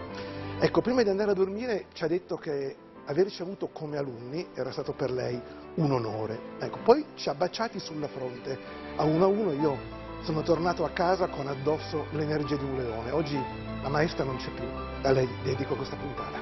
Ecco, 0.60 0.82
prima 0.82 1.04
di 1.04 1.10
andare 1.10 1.32
a 1.32 1.36
dormire 1.36 1.86
ci 1.94 2.04
ha 2.04 2.08
detto 2.08 2.38
che 2.38 2.76
averci 3.06 3.42
avuto 3.42 3.68
come 3.68 3.98
alunni 3.98 4.48
era 4.54 4.72
stato 4.72 4.94
per 4.94 5.12
lei 5.12 5.40
un 5.76 5.92
onore. 5.92 6.40
Ecco, 6.60 6.80
poi 6.84 7.06
ci 7.16 7.30
ha 7.30 7.36
baciati 7.36 7.80
sulla 7.80 8.08
fronte, 8.08 8.58
a 8.96 9.04
uno 9.04 9.26
a 9.26 9.28
uno 9.28 9.52
io 9.52 9.97
sono 10.22 10.42
tornato 10.42 10.84
a 10.84 10.90
casa 10.90 11.28
con 11.28 11.48
addosso 11.48 12.08
l'energia 12.12 12.56
di 12.56 12.64
un 12.64 12.76
leone. 12.78 13.12
Oggi 13.12 13.42
la 13.82 13.90
maestra 13.90 14.24
non 14.24 14.38
c'è 14.38 14.50
più, 14.50 14.66
a 15.02 15.12
lei 15.12 15.28
dedico 15.44 15.76
questa 15.76 15.96
puntata. 15.96 16.38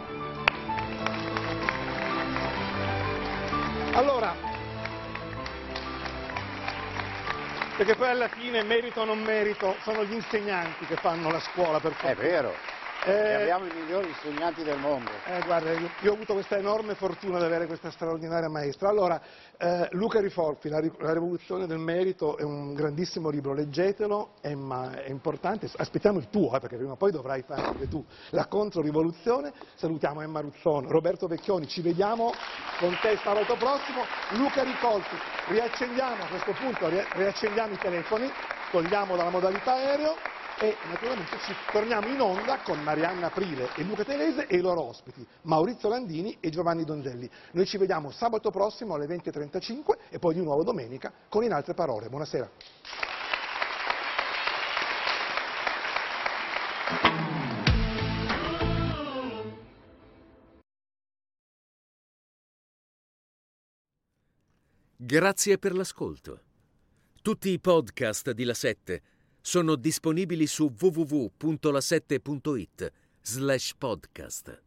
Allora, 3.93 4.35
perché 7.77 7.95
poi 7.95 8.09
alla 8.09 8.27
fine 8.29 8.63
merito 8.63 9.01
o 9.01 9.05
non 9.05 9.21
merito 9.21 9.75
sono 9.83 10.03
gli 10.03 10.13
insegnanti 10.13 10.85
che 10.85 10.95
fanno 10.95 11.29
la 11.31 11.39
scuola 11.39 11.79
per 11.79 11.91
È 11.91 11.95
fortuna. 11.95 12.27
vero, 12.27 12.53
Eh, 13.07 13.33
abbiamo 13.35 13.65
i 13.65 13.71
migliori 13.71 14.07
insegnanti 14.07 14.63
del 14.63 14.79
mondo. 14.79 15.11
Eh, 15.25 15.39
guarda, 15.45 15.71
io, 15.73 15.91
io 16.01 16.09
ho 16.09 16.13
avuto 16.15 16.33
questa 16.33 16.57
enorme 16.57 16.95
fortuna 16.95 17.37
di 17.37 17.45
avere 17.45 17.67
questa 17.67 17.91
straordinaria 17.91 18.49
maestra. 18.49 18.89
Allora, 18.89 19.21
eh, 19.59 19.87
Luca 19.91 20.19
Rifolfi, 20.19 20.69
la, 20.69 20.81
la 20.97 21.13
rivoluzione 21.13 21.67
del 21.67 21.77
merito 21.77 22.35
è 22.35 22.41
un 22.41 22.73
grandissimo 22.73 23.29
libro, 23.29 23.53
leggetelo, 23.53 24.31
è, 24.41 24.55
ma- 24.55 25.03
è 25.03 25.09
importante, 25.11 25.69
aspettiamo 25.75 26.17
il 26.17 26.29
tuo, 26.31 26.55
eh, 26.55 26.59
perché 26.59 26.77
prima 26.77 26.93
o 26.93 26.95
poi 26.95 27.11
dovrai 27.11 27.43
fare 27.43 27.61
anche 27.61 27.87
tu 27.87 28.03
la 28.31 28.47
controrivoluzione. 28.47 29.53
Salutiamo 29.75 30.21
Emma 30.21 30.39
Ruzzone, 30.39 30.87
Roberto 30.89 31.27
Vecchioni, 31.27 31.67
ci 31.67 31.81
vediamo 31.81 32.33
con 32.79 32.97
te 33.03 33.19
sabato 33.23 33.55
prossimo. 33.55 34.03
Luca 34.31 34.63
Ricolfi, 34.63 35.15
riaccendiamo 35.49 36.23
a 36.23 36.27
questo 36.27 36.53
punto, 36.53 36.89
ri- 36.89 37.05
riaccendiamo 37.11 37.71
i 37.71 37.77
telefoni, 37.77 38.31
togliamo 38.71 39.15
dalla 39.15 39.29
modalità 39.29 39.73
aereo 39.73 40.15
e 40.59 40.75
naturalmente 40.87 41.37
ci 41.39 41.53
torniamo 41.71 42.07
in 42.07 42.21
onda 42.21 42.59
con 42.59 42.81
Marianna 42.81 43.27
Aprile 43.27 43.69
e 43.75 43.83
Luca 43.83 44.03
Telese 44.03 44.47
e 44.47 44.57
i 44.57 44.61
loro 44.61 44.83
ospiti, 44.83 45.25
Maurizio 45.43 45.89
Landini 45.89 46.37
e 46.39 46.49
Giovanni 46.49 46.85
Donzelli. 46.85 47.29
Noi 47.51 47.65
ci 47.65 47.77
vediamo 47.77 48.11
sabato 48.11 48.51
prossimo 48.51 48.93
alle 48.93 49.05
20.35 49.05 49.97
e 50.09 50.19
poi 50.19 50.33
di 50.33 50.41
nuovo 50.41 50.63
domenica 50.63 51.11
con 51.27 51.43
In 51.43 51.51
Altre 51.51 51.73
Parole. 51.73 52.07
Buonasera. 52.07 52.49
Grazie 64.97 65.59
per 65.59 65.75
l'ascolto. 65.75 66.39
Tutti 67.21 67.49
i 67.49 67.59
podcast 67.59 68.31
di 68.31 68.43
La 68.43 68.53
7 68.53 69.01
sono 69.45 69.75
disponibili 69.75 70.47
su 70.47 70.73
www.la7.it 70.75 72.91
slash 73.21 73.73
podcast. 73.77 74.65